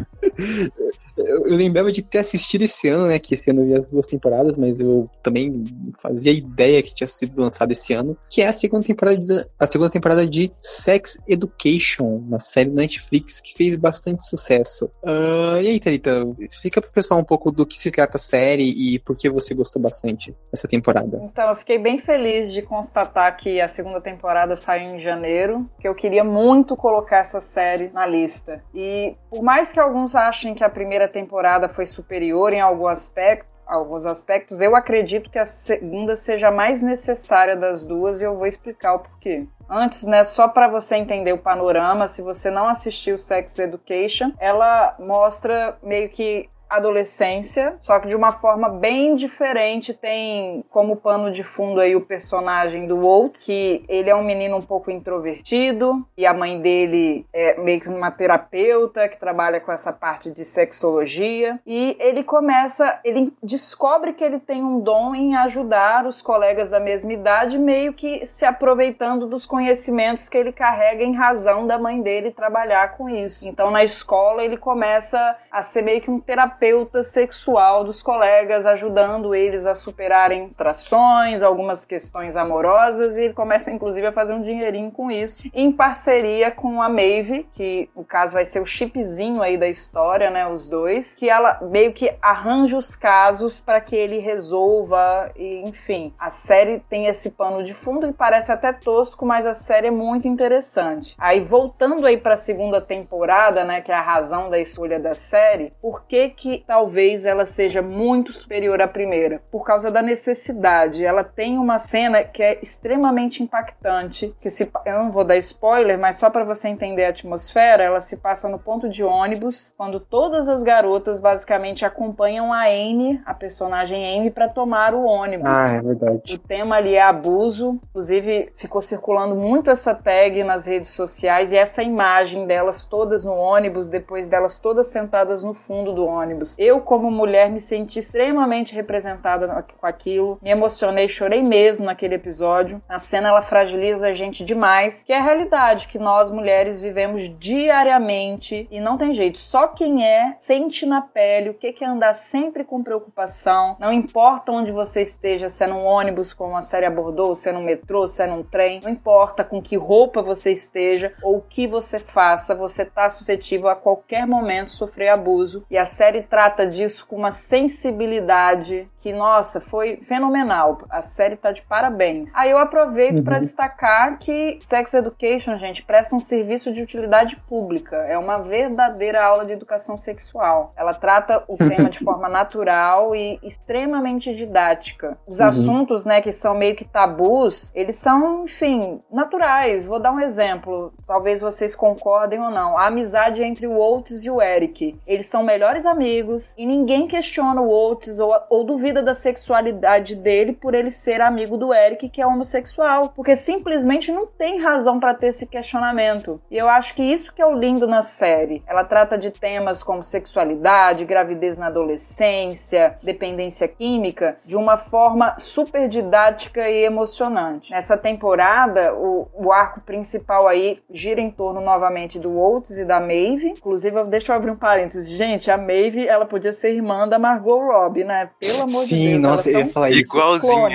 [1.16, 3.18] Eu, eu, lembrava de ter assistido esse ano, né?
[3.18, 5.64] Que esse ano eu vi as duas temporadas, mas eu também
[6.00, 8.16] fazia ideia que tinha sido lançado esse ano.
[8.30, 12.82] Que é a segunda temporada de, a segunda temporada de Sex Education, uma série da
[12.82, 14.86] Netflix que fez bastante sucesso.
[15.02, 18.64] Uh, e aí, Thalita, explica pro pessoal um pouco do que se trata a série
[18.64, 21.20] e por que você gostou bastante dessa temporada.
[21.24, 25.86] Então, eu fiquei bem feliz de constatar que a segunda temporada saiu em janeiro, que
[25.86, 28.62] eu queria muito colocar essa série na lista.
[28.74, 33.52] E por mais que alguns achem que a primeira temporada foi superior em algum aspecto,
[33.66, 38.46] alguns aspectos, eu acredito que a segunda seja mais necessária das duas e eu vou
[38.46, 39.46] explicar o porquê.
[39.68, 44.94] Antes, né, só para você entender o panorama, se você não assistiu Sex Education, ela
[44.98, 49.92] mostra meio que adolescência, só que de uma forma bem diferente.
[49.92, 54.56] Tem como pano de fundo aí o personagem do Walt, que ele é um menino
[54.56, 59.70] um pouco introvertido e a mãe dele é meio que uma terapeuta que trabalha com
[59.70, 61.60] essa parte de sexologia.
[61.66, 66.80] E ele começa, ele descobre que ele tem um dom em ajudar os colegas da
[66.80, 72.00] mesma idade, meio que se aproveitando dos conhecimentos que ele carrega em razão da mãe
[72.00, 73.46] dele trabalhar com isso.
[73.46, 78.64] Então na escola ele começa a ser meio que um terapeuta terapeuta sexual dos colegas,
[78.64, 84.40] ajudando eles a superarem trações, algumas questões amorosas, e ele começa inclusive a fazer um
[84.40, 89.42] dinheirinho com isso, em parceria com a Maeve, que no caso vai ser o chipzinho
[89.42, 93.96] aí da história, né, os dois, que ela meio que arranja os casos para que
[93.96, 99.26] ele resolva, e enfim, a série tem esse pano de fundo e parece até tosco,
[99.26, 101.16] mas a série é muito interessante.
[101.18, 105.14] Aí voltando aí para a segunda temporada, né, que é a razão da escolha da
[105.14, 109.42] série, por que que talvez ela seja muito superior à primeira?
[109.50, 111.04] Por causa da necessidade.
[111.04, 115.98] Ela tem uma cena que é extremamente impactante, que se eu não vou dar spoiler,
[115.98, 120.00] mas só para você entender a atmosfera, ela se passa no ponto de ônibus, quando
[120.00, 125.48] todas as garotas basicamente acompanham a Amy, a personagem Amy, para tomar o ônibus.
[125.48, 126.34] Ah, é verdade.
[126.34, 131.56] O tema ali é abuso, inclusive ficou circulando muito essa tag nas redes sociais e
[131.56, 136.41] essa imagem delas todas no ônibus, depois delas todas sentadas no fundo do ônibus.
[136.58, 142.80] Eu, como mulher, me senti extremamente representada com aquilo, me emocionei, chorei mesmo naquele episódio.
[142.88, 147.28] A cena ela fragiliza a gente demais, que é a realidade que nós mulheres vivemos
[147.38, 149.38] diariamente e não tem jeito.
[149.38, 153.76] Só quem é sente na pele o que é andar sempre com preocupação.
[153.78, 157.52] Não importa onde você esteja, se é num ônibus, como a série abordou, se é
[157.52, 161.42] num metrô, se é num trem, não importa com que roupa você esteja ou o
[161.42, 165.64] que você faça, você está suscetível a qualquer momento sofrer abuso.
[165.70, 170.78] E a série trata disso com uma sensibilidade que, nossa, foi fenomenal.
[170.88, 172.34] A série tá de parabéns.
[172.34, 173.24] Aí eu aproveito uhum.
[173.24, 177.96] para destacar que Sex Education, gente, presta um serviço de utilidade pública.
[177.96, 180.70] É uma verdadeira aula de educação sexual.
[180.76, 185.18] Ela trata o tema de forma natural e extremamente didática.
[185.26, 185.46] Os uhum.
[185.46, 189.84] assuntos, né, que são meio que tabus, eles são, enfim, naturais.
[189.84, 190.92] Vou dar um exemplo.
[191.06, 192.78] Talvez vocês concordem ou não.
[192.78, 194.98] A amizade entre o Oates e o Eric.
[195.06, 196.11] Eles são melhores amigos
[196.56, 201.56] e ninguém questiona o Oates ou, ou duvida da sexualidade dele por ele ser amigo
[201.56, 203.12] do Eric, que é homossexual.
[203.14, 206.40] Porque simplesmente não tem razão para ter esse questionamento.
[206.50, 208.62] E eu acho que isso que é o lindo na série.
[208.66, 215.88] Ela trata de temas como sexualidade, gravidez na adolescência, dependência química, de uma forma super
[215.88, 217.70] didática e emocionante.
[217.70, 223.00] Nessa temporada, o, o arco principal aí gira em torno novamente do Oates e da
[223.00, 223.50] Maeve.
[223.50, 225.08] Inclusive, deixa eu abrir um parênteses.
[225.08, 228.30] Gente, a Maeve, ela podia ser irmã da Margot Robbie, né?
[228.40, 229.12] Pelo amor Sim, de Deus.
[229.12, 230.00] Sim, nossa, eu ia falar isso.
[230.00, 230.70] Igualzinho.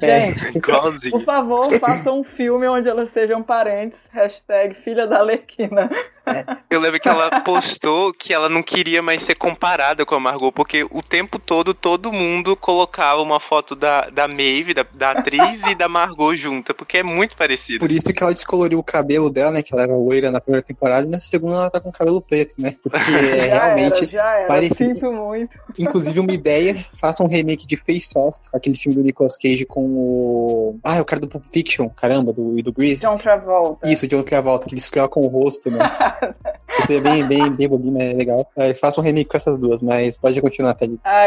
[0.00, 1.12] Gente, Igualzinho.
[1.12, 4.08] por favor, façam um filme onde elas sejam parentes.
[4.12, 5.90] Hashtag filha da Alequina.
[6.70, 10.52] Eu lembro que ela postou que ela não queria mais ser comparada com a Margot,
[10.52, 15.66] porque o tempo todo todo mundo colocava uma foto da, da Maeve, da, da atriz,
[15.66, 17.80] e da Margot junta, porque é muito parecido.
[17.80, 19.62] Por isso que ela descoloriu o cabelo dela, né?
[19.62, 22.54] Que ela era loira na primeira temporada, e na segunda ela tá com cabelo preto,
[22.58, 22.76] né?
[22.82, 24.46] Porque é realmente era, já era.
[24.46, 24.94] parecido.
[24.94, 25.58] Sinto muito.
[25.78, 29.84] Inclusive, uma ideia, faça um remake de Face Off, aquele filme do Nicolas Cage com
[29.86, 30.78] o.
[30.84, 33.02] Ah, é o cara do Pulp Fiction, caramba, do, do Grease.
[33.02, 33.88] John Travolta.
[33.88, 35.78] Isso, John Travolta, que eles com o rosto, né?
[36.20, 36.36] that.
[36.80, 38.46] Isso é bem, bem, bem bobinho, mas é legal.
[38.80, 41.02] Faça um remake com essas duas, mas pode continuar, Thalita.
[41.04, 41.26] Ah,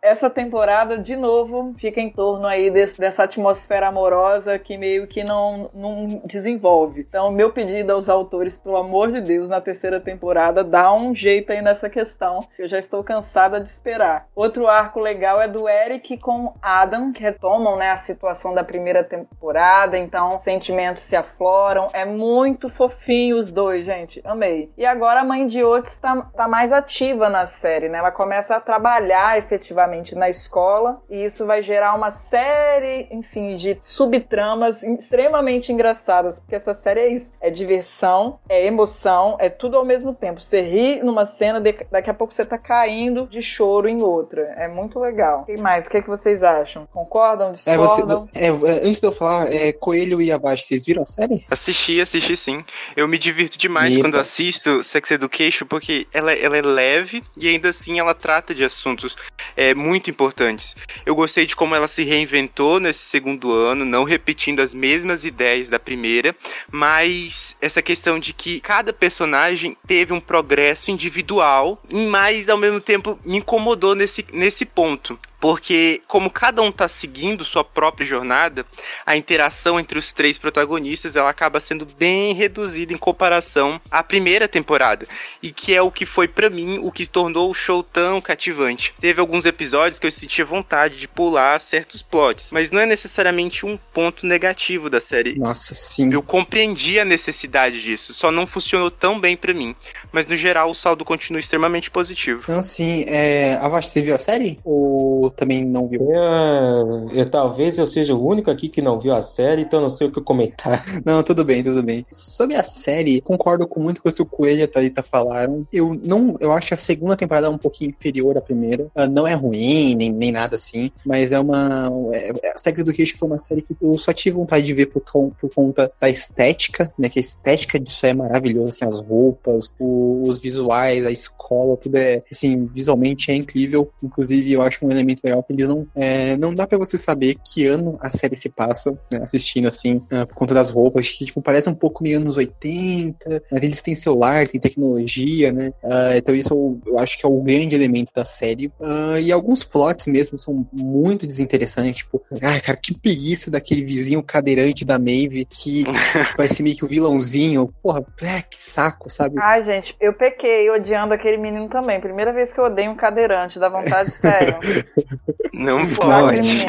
[0.00, 5.24] essa temporada, de novo, fica em torno aí desse, dessa atmosfera amorosa que meio que
[5.24, 7.04] não, não desenvolve.
[7.08, 11.52] Então, meu pedido aos autores, pelo amor de Deus, na terceira temporada, dá um jeito
[11.52, 14.26] aí nessa questão, que eu já estou cansada de esperar.
[14.34, 19.02] Outro arco legal é do Eric com Adam, que retomam né, a situação da primeira
[19.02, 21.88] temporada, então sentimentos se afloram.
[21.92, 24.20] É muito fofinho os dois, gente.
[24.24, 24.70] Amei.
[24.76, 27.98] E agora a mãe de Otis tá, tá mais ativa na série, né?
[27.98, 33.76] Ela começa a trabalhar efetivamente na escola e isso vai gerar uma série, enfim, de
[33.80, 37.32] subtramas extremamente engraçadas, porque essa série é isso.
[37.40, 40.40] É diversão, é emoção, é tudo ao mesmo tempo.
[40.40, 44.42] Você ri numa cena, daqui a pouco você tá caindo de choro em outra.
[44.56, 45.44] É muito legal.
[45.48, 46.86] E mais, o que, é que vocês acham?
[46.92, 47.52] Concordam?
[47.52, 48.28] Discordam?
[48.34, 51.44] É, você, é, antes de eu falar, é, Coelho e Abaixo, vocês viram a série?
[51.50, 52.64] Assisti, assisti sim.
[52.96, 54.04] Eu me divirto demais Eita.
[54.06, 58.64] quando assisto Sex Education, porque ela, ela é leve e ainda assim ela trata de
[58.64, 59.16] assuntos
[59.56, 60.76] é, muito importantes.
[61.04, 65.68] Eu gostei de como ela se reinventou nesse segundo ano, não repetindo as mesmas ideias
[65.68, 66.34] da primeira,
[66.70, 73.18] mas essa questão de que cada personagem teve um progresso individual, mas ao mesmo tempo
[73.24, 78.64] me incomodou nesse, nesse ponto porque como cada um tá seguindo sua própria jornada,
[79.04, 84.46] a interação entre os três protagonistas ela acaba sendo bem reduzida em comparação à primeira
[84.46, 85.04] temporada,
[85.42, 88.94] e que é o que foi para mim o que tornou o show tão cativante.
[89.00, 93.66] Teve alguns episódios que eu sentia vontade de pular certos plots, mas não é necessariamente
[93.66, 95.36] um ponto negativo da série.
[95.36, 96.12] Nossa, sim.
[96.12, 99.74] Eu compreendi a necessidade disso, só não funcionou tão bem para mim.
[100.12, 102.44] Mas no geral o saldo continua extremamente positivo.
[102.46, 103.04] Não, sim.
[103.08, 103.58] É...
[103.82, 104.60] Você viu a série?
[104.62, 106.08] Ou também não viu?
[106.10, 109.90] Eu, eu, talvez eu seja o único aqui que não viu a série, então não
[109.90, 110.84] sei o que comentar.
[111.04, 112.06] Não, tudo bem, tudo bem.
[112.10, 115.66] Sobre a série, concordo com muito com o que o Coelho e a Thalita falaram.
[115.72, 118.84] Eu não, eu acho a segunda temporada um pouquinho inferior à primeira.
[118.96, 121.90] Uh, não é ruim, nem, nem nada assim, mas é uma.
[122.12, 125.50] É, Sex Education foi uma série que eu só tive vontade de ver por, por
[125.54, 127.08] conta da estética, né?
[127.08, 131.96] Que a estética disso é maravilhosa, assim, as roupas, o, os visuais, a escola, tudo
[131.96, 133.90] é, assim, visualmente é incrível.
[134.02, 135.86] Inclusive, eu acho um elemento legal que eles não.
[135.94, 139.96] É, não dá para você saber que ano a série se passa, né, assistindo, assim,
[139.96, 143.82] uh, por conta das roupas, que, tipo, parece um pouco meio anos 80, mas eles
[143.82, 145.72] têm celular, têm tecnologia, né?
[145.82, 148.68] Uh, então, isso eu, eu, acho que é o grande elemento da série.
[148.80, 154.22] Uh, e alguns plots mesmo são muito desinteressantes, tipo, ah, cara, que preguiça daquele vizinho
[154.22, 155.84] cadeirante da Maeve que
[156.36, 157.72] parece meio que o vilãozinho.
[157.82, 159.36] Porra, é, que saco, sabe?
[159.38, 162.00] Ai, gente, eu pequei odiando aquele menino também.
[162.00, 164.58] Primeira vez que eu odeio um cadeirante, dá vontade, sério.
[165.52, 166.64] Não pode.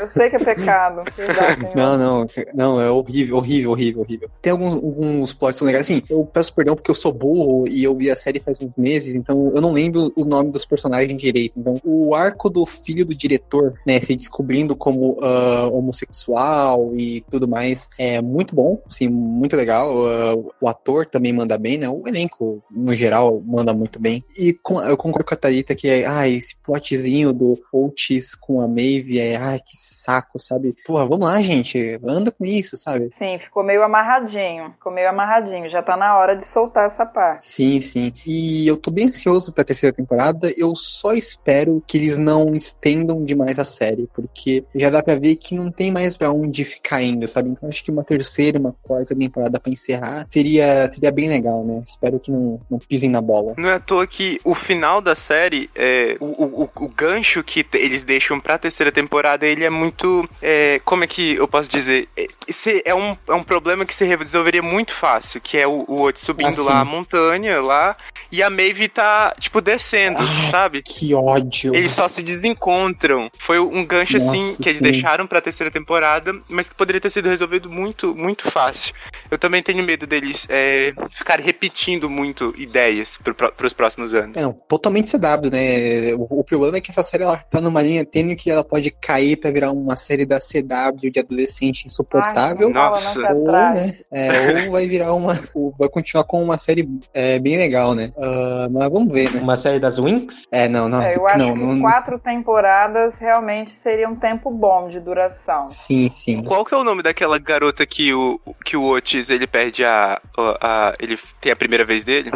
[0.00, 1.02] Eu sei que é pecado.
[1.74, 4.30] não, não, não, é horrível, horrível, horrível, horrível.
[4.42, 5.86] Tem alguns, alguns plots legais.
[5.86, 8.72] Assim, eu peço perdão porque eu sou burro e eu vi a série faz uns
[8.76, 11.58] meses, então eu não lembro o nome dos personagens direito.
[11.58, 17.46] Então, o arco do filho do diretor, né, se descobrindo como uh, homossexual e tudo
[17.46, 19.94] mais, é muito bom, assim, muito legal.
[19.94, 21.88] Uh, o ator também manda bem, né?
[21.88, 24.24] O elenco, no geral, manda muito bem.
[24.38, 28.60] E com, eu concordo com a Thalita que é, ah, esse plotzinho do Otis com
[28.60, 30.74] a Maeve é, ai, que saco, sabe?
[30.86, 33.10] Porra, vamos lá, gente, anda com isso, sabe?
[33.12, 37.44] Sim, ficou meio amarradinho, ficou meio amarradinho, já tá na hora de soltar essa parte.
[37.44, 38.12] Sim, sim.
[38.26, 43.24] E eu tô bem ansioso pra terceira temporada, eu só espero que eles não estendam
[43.24, 47.02] demais a série, porque já dá pra ver que não tem mais pra onde ficar
[47.02, 47.50] indo, sabe?
[47.50, 51.82] Então acho que uma terceira, uma quarta temporada pra encerrar seria, seria bem legal, né?
[51.86, 53.54] Espero que não, não pisem na bola.
[53.58, 57.66] Não é à toa que o final da série, é, o, o, o gancho que
[57.74, 60.28] eles deixam pra terceira temporada, ele é muito.
[60.42, 62.08] É, como é que eu posso dizer?
[62.46, 66.02] Esse é um, é um problema que se resolveria muito fácil, que é o, o
[66.02, 67.96] Otis subindo lá a montanha lá
[68.30, 70.82] e a Maeve tá, tipo, descendo, ah, sabe?
[70.82, 71.74] Que ódio.
[71.74, 73.30] Eles só se desencontram.
[73.38, 74.84] Foi um gancho Nossa, assim que eles sim.
[74.84, 78.94] deixaram pra terceira temporada, mas que poderia ter sido resolvido muito, muito fácil.
[79.30, 84.36] Eu também tenho medo deles é, ficarem repetindo muito ideias pro, pros próximos anos.
[84.36, 86.14] É, não, totalmente CW, né?
[86.14, 88.90] O, o, problema é que essa série ela tá numa linha tênue que ela pode
[88.90, 92.68] cair pra virar uma série da CW de adolescente insuportável.
[92.68, 93.32] Ai, Nossa.
[93.32, 95.38] ou, né, é, ou vai virar uma.
[95.78, 98.12] vai continuar com uma série é, bem legal, né?
[98.16, 99.40] Uh, mas vamos ver, né?
[99.40, 100.46] Uma série das Winx?
[100.50, 101.02] É, não, não.
[101.02, 105.66] É, eu acho não, que não, quatro temporadas realmente seria um tempo bom de duração.
[105.66, 106.42] Sim, sim.
[106.42, 110.20] Qual que é o nome daquela garota que o, que o Otis ele perde a,
[110.36, 112.30] a, a Ele tem a primeira vez dele?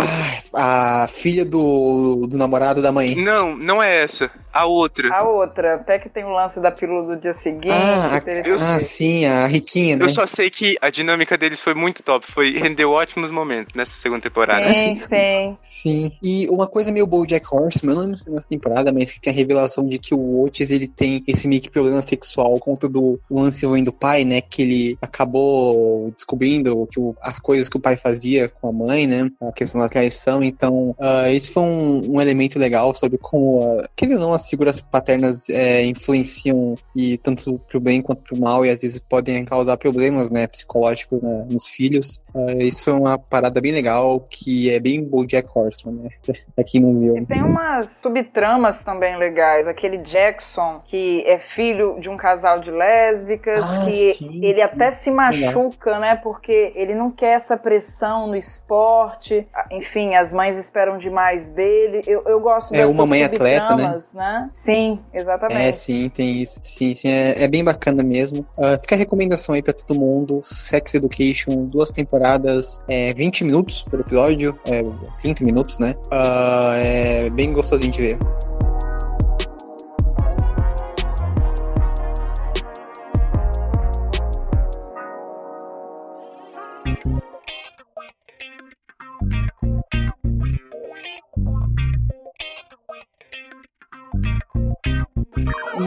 [0.55, 3.15] Ah, a filha do, do namorado da mãe.
[3.17, 4.31] Não, não é essa.
[4.53, 5.15] A outra.
[5.15, 7.69] A outra, até que tem o lance da pílula do dia seguinte.
[7.71, 8.63] Ah, interessante.
[8.63, 10.05] ah sim, a riquinha, né?
[10.05, 12.31] Eu só sei que a dinâmica deles foi muito top.
[12.31, 14.73] Foi, rendeu ótimos momentos nessa segunda temporada.
[14.75, 15.57] Sim, sim.
[15.63, 16.13] Sim.
[16.23, 19.33] E uma coisa meio Bojack Horseman, eu não lembro se nessa temporada, mas que tem
[19.33, 23.19] a revelação de que o Otis, ele tem esse meio que problema sexual conta do
[23.31, 24.41] lance envolvendo o pai, né?
[24.41, 29.07] Que ele acabou descobrindo que o, as coisas que o pai fazia com a mãe,
[29.07, 29.31] né?
[29.41, 30.43] A questão da traição.
[30.43, 34.51] Então, uh, esse foi um, um, elemento legal sobre como, uh, que ele não, as
[34.51, 39.45] figuras paternas é, influenciam e tanto pro bem quanto pro mal e às vezes podem
[39.45, 40.47] causar problemas, né?
[40.47, 42.21] Psicológicos né, nos filhos.
[42.35, 46.11] Uh, isso foi uma parada bem legal que é bem BoJack Horseman, né?
[46.55, 47.17] pra quem não viu.
[47.17, 49.67] E tem umas subtramas também legais.
[49.67, 54.63] Aquele Jackson, que é filho de um casal de lésbicas, Ah, que sim, ele sim.
[54.63, 56.17] até se machuca, né?
[56.17, 59.47] Porque ele não quer essa pressão no esporte.
[59.71, 62.03] Enfim, as mães esperam demais dele.
[62.07, 63.93] Eu, eu gosto É, dessas uma mãe atleta, né?
[63.93, 64.13] subtramas,
[64.53, 65.61] Sim, exatamente.
[65.61, 66.61] É, sim, tem isso.
[66.63, 68.47] Sim, sim, é, é bem bacana mesmo.
[68.59, 70.41] Ah, fica a recomendação aí pra todo mundo.
[70.43, 74.83] Sex Education, duas temporadas, é, 20 minutos por episódio, é,
[75.21, 75.95] 30 minutos, né?
[76.11, 78.19] Ah, é bem gostosinho de ver.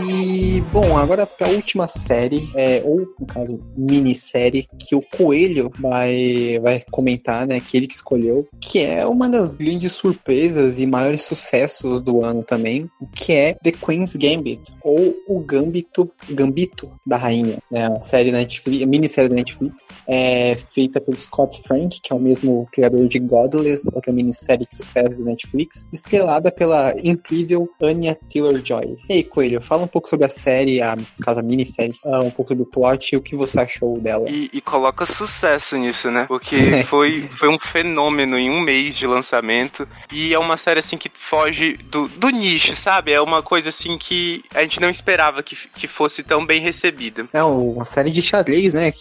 [0.07, 6.59] E, bom, agora pra última série, é, ou no caso, minissérie, que o Coelho vai,
[6.61, 7.59] vai comentar, né?
[7.59, 12.43] Que ele que escolheu, que é uma das grandes surpresas e maiores sucessos do ano
[12.43, 17.87] também, que é The Queen's Gambit, ou o Gambito, Gambito da Rainha, né?
[17.87, 22.19] A série Netflix, a minissérie da Netflix, é feita pelo Scott Frank, que é o
[22.19, 28.97] mesmo criador de Godless, outra minissérie de sucesso da Netflix, estrelada pela incrível Anya Taylor-Joy.
[29.09, 32.19] E aí, Coelho, fala um pouco sobre a série, a, no caso, a minissérie, uh,
[32.19, 34.25] um pouco sobre o plot e o que você achou dela.
[34.27, 36.25] E, e coloca sucesso nisso, né?
[36.27, 39.87] Porque foi, foi um fenômeno em um mês de lançamento.
[40.11, 43.13] E é uma série, assim, que foge do, do nicho, sabe?
[43.13, 47.25] É uma coisa, assim, que a gente não esperava que, que fosse tão bem recebida.
[47.31, 48.91] É uma série de xadrez, né?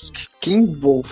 [0.41, 1.11] Que envolve,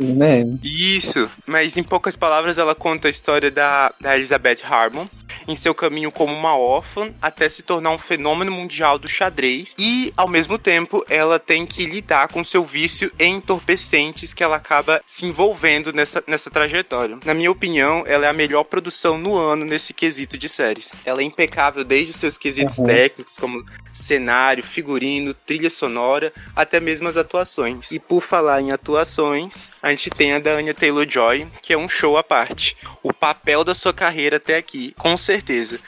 [0.00, 0.42] né?
[0.62, 1.30] Isso.
[1.46, 5.04] Mas, em poucas palavras, ela conta a história da, da Elizabeth Harmon
[5.48, 10.12] em seu caminho como uma órfã até se tornar um fenômeno mundial do xadrez e,
[10.16, 15.00] ao mesmo tempo, ela tem que lidar com seu vício em entorpecentes que ela acaba
[15.06, 17.18] se envolvendo nessa, nessa trajetória.
[17.24, 20.96] Na minha opinião, ela é a melhor produção no ano nesse quesito de séries.
[21.04, 22.86] Ela é impecável desde os seus quesitos uhum.
[22.86, 27.90] técnicos, como cenário, figurino, trilha sonora, até mesmo as atuações.
[27.90, 31.88] E por falar em atuações, a gente tem a da Anya Taylor-Joy, que é um
[31.88, 32.76] show à parte.
[33.02, 35.37] O papel da sua carreira até aqui, com certeza.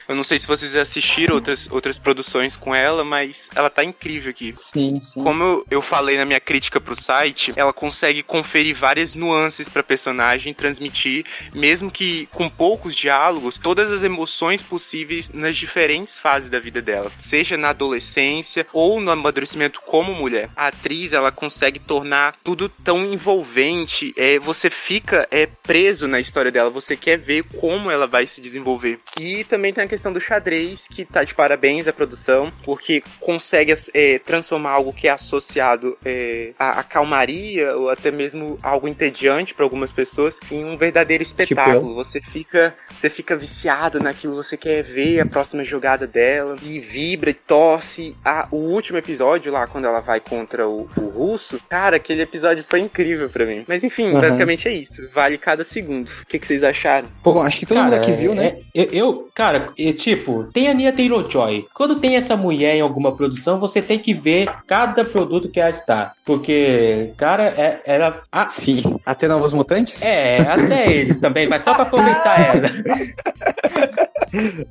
[0.08, 4.30] Eu não sei se vocês assistiram outras, outras produções com ela, mas ela tá incrível
[4.30, 4.52] aqui.
[4.56, 5.22] Sim, sim.
[5.22, 9.82] Como eu, eu falei na minha crítica pro site, ela consegue conferir várias nuances pra
[9.82, 11.24] personagem, transmitir,
[11.54, 17.10] mesmo que com poucos diálogos, todas as emoções possíveis nas diferentes fases da vida dela.
[17.22, 20.50] Seja na adolescência ou no amadurecimento como mulher.
[20.56, 26.50] A atriz, ela consegue tornar tudo tão envolvente, é, você fica é, preso na história
[26.50, 29.00] dela, você quer ver como ela vai se desenvolver.
[29.20, 33.72] E também tem a questão do xadrez, que tá de parabéns à produção, porque consegue
[33.94, 39.54] é, transformar algo que é associado é, à, à, calmaria ou até mesmo algo entediante
[39.54, 41.80] para algumas pessoas em um verdadeiro espetáculo.
[41.80, 46.78] Tipo você fica você fica viciado naquilo, você quer ver a próxima jogada dela e
[46.78, 48.16] vibra e torce.
[48.24, 52.64] Ah, o último episódio lá, quando ela vai contra o, o russo, cara, aquele episódio
[52.68, 53.64] foi incrível para mim.
[53.66, 54.20] Mas enfim, uhum.
[54.20, 55.08] basicamente é isso.
[55.12, 56.08] Vale cada segundo.
[56.22, 57.08] O que, que vocês acharam?
[57.22, 58.58] Bom, acho que todo cara, mundo aqui viu, né?
[58.74, 61.66] É, eu, cara, é, tipo, tem a Nia Taylor-Joy.
[61.74, 65.70] Quando tem essa mulher em alguma produção, você tem que ver cada produto que ela
[65.70, 66.12] está.
[66.24, 68.20] Porque, cara, é, ela...
[68.30, 70.02] Ah, Sim, até Novos Mutantes?
[70.02, 72.70] É, até eles também, mas só pra aproveitar ela.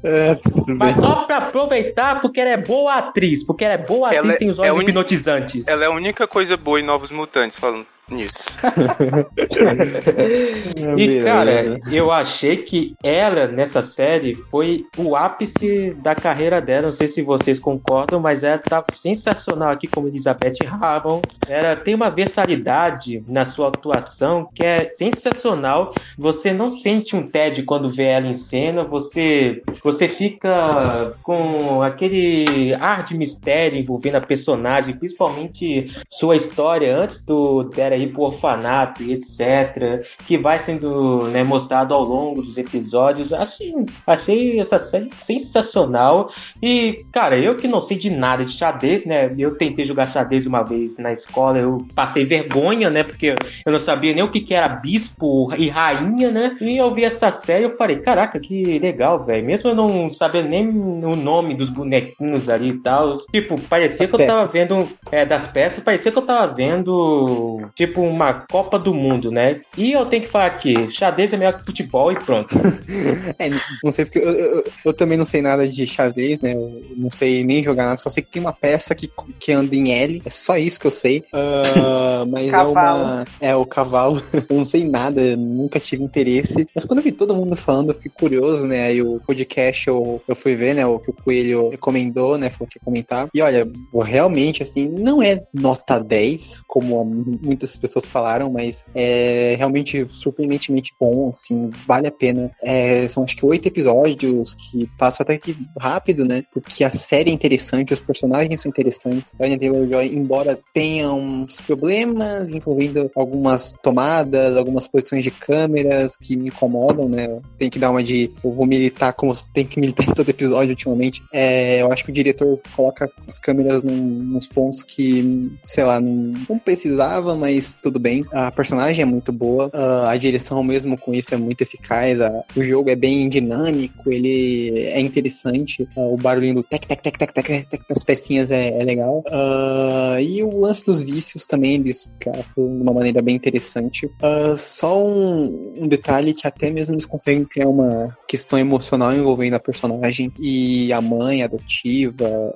[0.04, 0.40] É,
[0.76, 4.38] Mas só pra aproveitar, porque ela é boa atriz, porque ela é boa atriz ela
[4.38, 5.68] tem os olhos é hipnotizantes.
[5.68, 8.58] Ela é a única coisa boa em Novos Mutantes, falando nisso.
[10.98, 16.88] e cara, eu achei que ela nessa série foi o ápice da carreira dela.
[16.88, 21.22] Não sei se vocês concordam, mas ela tá sensacional aqui como Elizabeth Harmon.
[21.48, 25.94] Ela tem uma versatilidade na sua atuação que é sensacional.
[26.18, 32.74] Você não sente um TED quando vê ela em cena, você você fica com aquele
[32.76, 39.04] ar de mistério envolvendo a personagem, principalmente sua história antes do dela ir pro orfanato
[39.04, 43.32] e etc., que vai sendo né, mostrado ao longo dos episódios.
[43.32, 43.74] Achei,
[44.06, 46.32] achei essa série sensacional.
[46.62, 49.34] E, cara, eu que não sei de nada de xadrez, né?
[49.38, 53.04] Eu tentei jogar xadrez uma vez na escola, eu passei vergonha, né?
[53.04, 53.36] Porque
[53.66, 56.58] eu não sabia nem o que, que era bispo e rainha, né?
[56.62, 59.46] E eu vi essa série eu falei, caraca, que legal, velho.
[59.46, 63.14] Mesmo eu não sabendo nem o nome dos bonequinhos ali e tal.
[63.32, 64.88] Tipo, parecia que eu tava vendo.
[65.12, 67.62] É, das peças, parecia que eu tava vendo.
[67.76, 69.62] Tipo, tipo uma Copa do Mundo, né?
[69.78, 72.56] E eu tenho que falar que xadrez é melhor que futebol e pronto.
[73.38, 73.50] é,
[73.84, 76.54] não sei porque eu, eu, eu, também não sei nada de xadrez, né?
[76.54, 79.10] Eu não sei nem jogar nada, só sei que tem uma peça que,
[79.40, 81.24] que anda em L, é só isso que eu sei.
[81.34, 83.26] Uh, mas é uma.
[83.42, 84.22] É o cavalo.
[84.34, 86.68] eu não sei nada, nunca tive interesse.
[86.74, 88.84] Mas quando eu vi todo mundo falando, eu fiquei curioso, né?
[88.84, 90.86] Aí o podcast eu, eu fui ver, né?
[90.86, 92.50] O que o Coelho recomendou, né?
[92.50, 93.28] Falou que ia comentar.
[93.34, 93.68] E olha,
[94.04, 101.30] realmente, assim, não é nota 10, como muitas pessoas falaram, mas é realmente surpreendentemente bom,
[101.30, 102.52] assim, vale a pena.
[102.62, 106.44] É, são acho que oito episódios que passam até que rápido, né?
[106.54, 109.34] Porque a série é interessante, os personagens são interessantes.
[109.40, 116.50] Anya Taylor-Joy, embora tenha uns problemas envolvendo algumas tomadas, algumas posições de câmeras que me
[116.50, 117.40] incomodam, né?
[117.58, 120.72] Tem que dar uma de eu vou militar como tem que militar em todo episódio
[120.72, 121.24] ultimamente.
[121.32, 126.00] É, eu acho que o diretor coloca as câmeras num, nos pontos que, sei lá,
[126.00, 128.24] não, não precisava, mas mas tudo bem.
[128.32, 132.44] A personagem é muito boa, uh, a direção mesmo com isso é muito eficaz, a,
[132.56, 137.18] o jogo é bem dinâmico, ele é interessante, uh, o barulhinho do tec, tec, tec,
[137.18, 139.24] tec, tec, tec das pecinhas é, é legal.
[139.28, 144.10] Uh, e o lance dos vícios também, eles cara, de uma maneira bem interessante.
[144.56, 149.60] só um, um detalhe que até mesmo eles conseguem criar uma questão emocional envolvendo a
[149.60, 152.54] personagem e a mãe adotiva,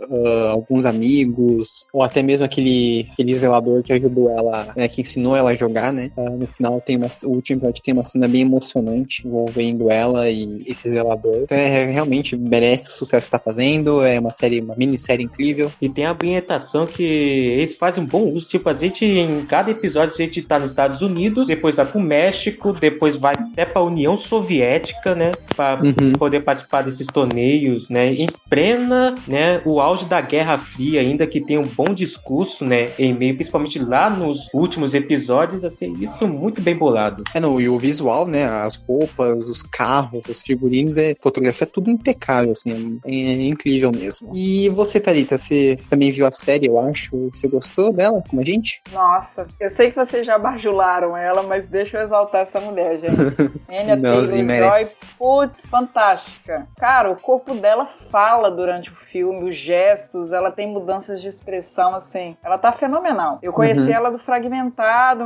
[0.52, 5.52] alguns amigos, ou até mesmo aquele, aquele zelador que ajudou ela, né, que ensinou ela
[5.52, 6.10] a jogar, né?
[6.40, 10.64] No final tem uma, o último episódio tem uma cena bem emocionante envolvendo ela e
[10.68, 11.36] esse zelador.
[11.44, 15.72] Então é, realmente merece o sucesso que tá fazendo, é uma série, uma minissérie incrível.
[15.82, 19.72] E tem a ambientação que eles fazem um bom uso, tipo, a gente em cada
[19.72, 23.82] episódio a gente tá nos Estados Unidos, depois vai pro México, depois vai até pra
[23.82, 25.32] União Soviética, né?
[25.56, 26.14] Pra uhum.
[26.14, 28.14] poder participar desses torneios, né?
[28.14, 32.92] Em plena, né, o auge da Guerra Fria, ainda que tem um bom discurso, né,
[32.98, 37.24] em meio, principalmente lá nos últimos episódios, assim, isso muito bem bolado.
[37.34, 41.68] É, não, e o visual, né, as roupas, os carros, os figurinos, é, fotografia é
[41.68, 44.32] tudo impecável, assim, é, é incrível mesmo.
[44.34, 48.46] E você, Thalita, você também viu a série, eu acho, você gostou dela, como a
[48.46, 48.82] gente?
[48.92, 53.14] Nossa, eu sei que vocês já bajularam ela, mas deixa eu exaltar essa mulher, gente.
[53.70, 56.68] Enya Taylor-Joy, putz, fantástica.
[56.78, 61.96] Cara, o corpo dela fala durante o filme, os gestos, ela tem mudanças de expressão,
[61.96, 63.40] assim, ela tá fenomenal.
[63.42, 63.96] Eu conheci uhum.
[63.96, 64.73] ela do Fragmentado,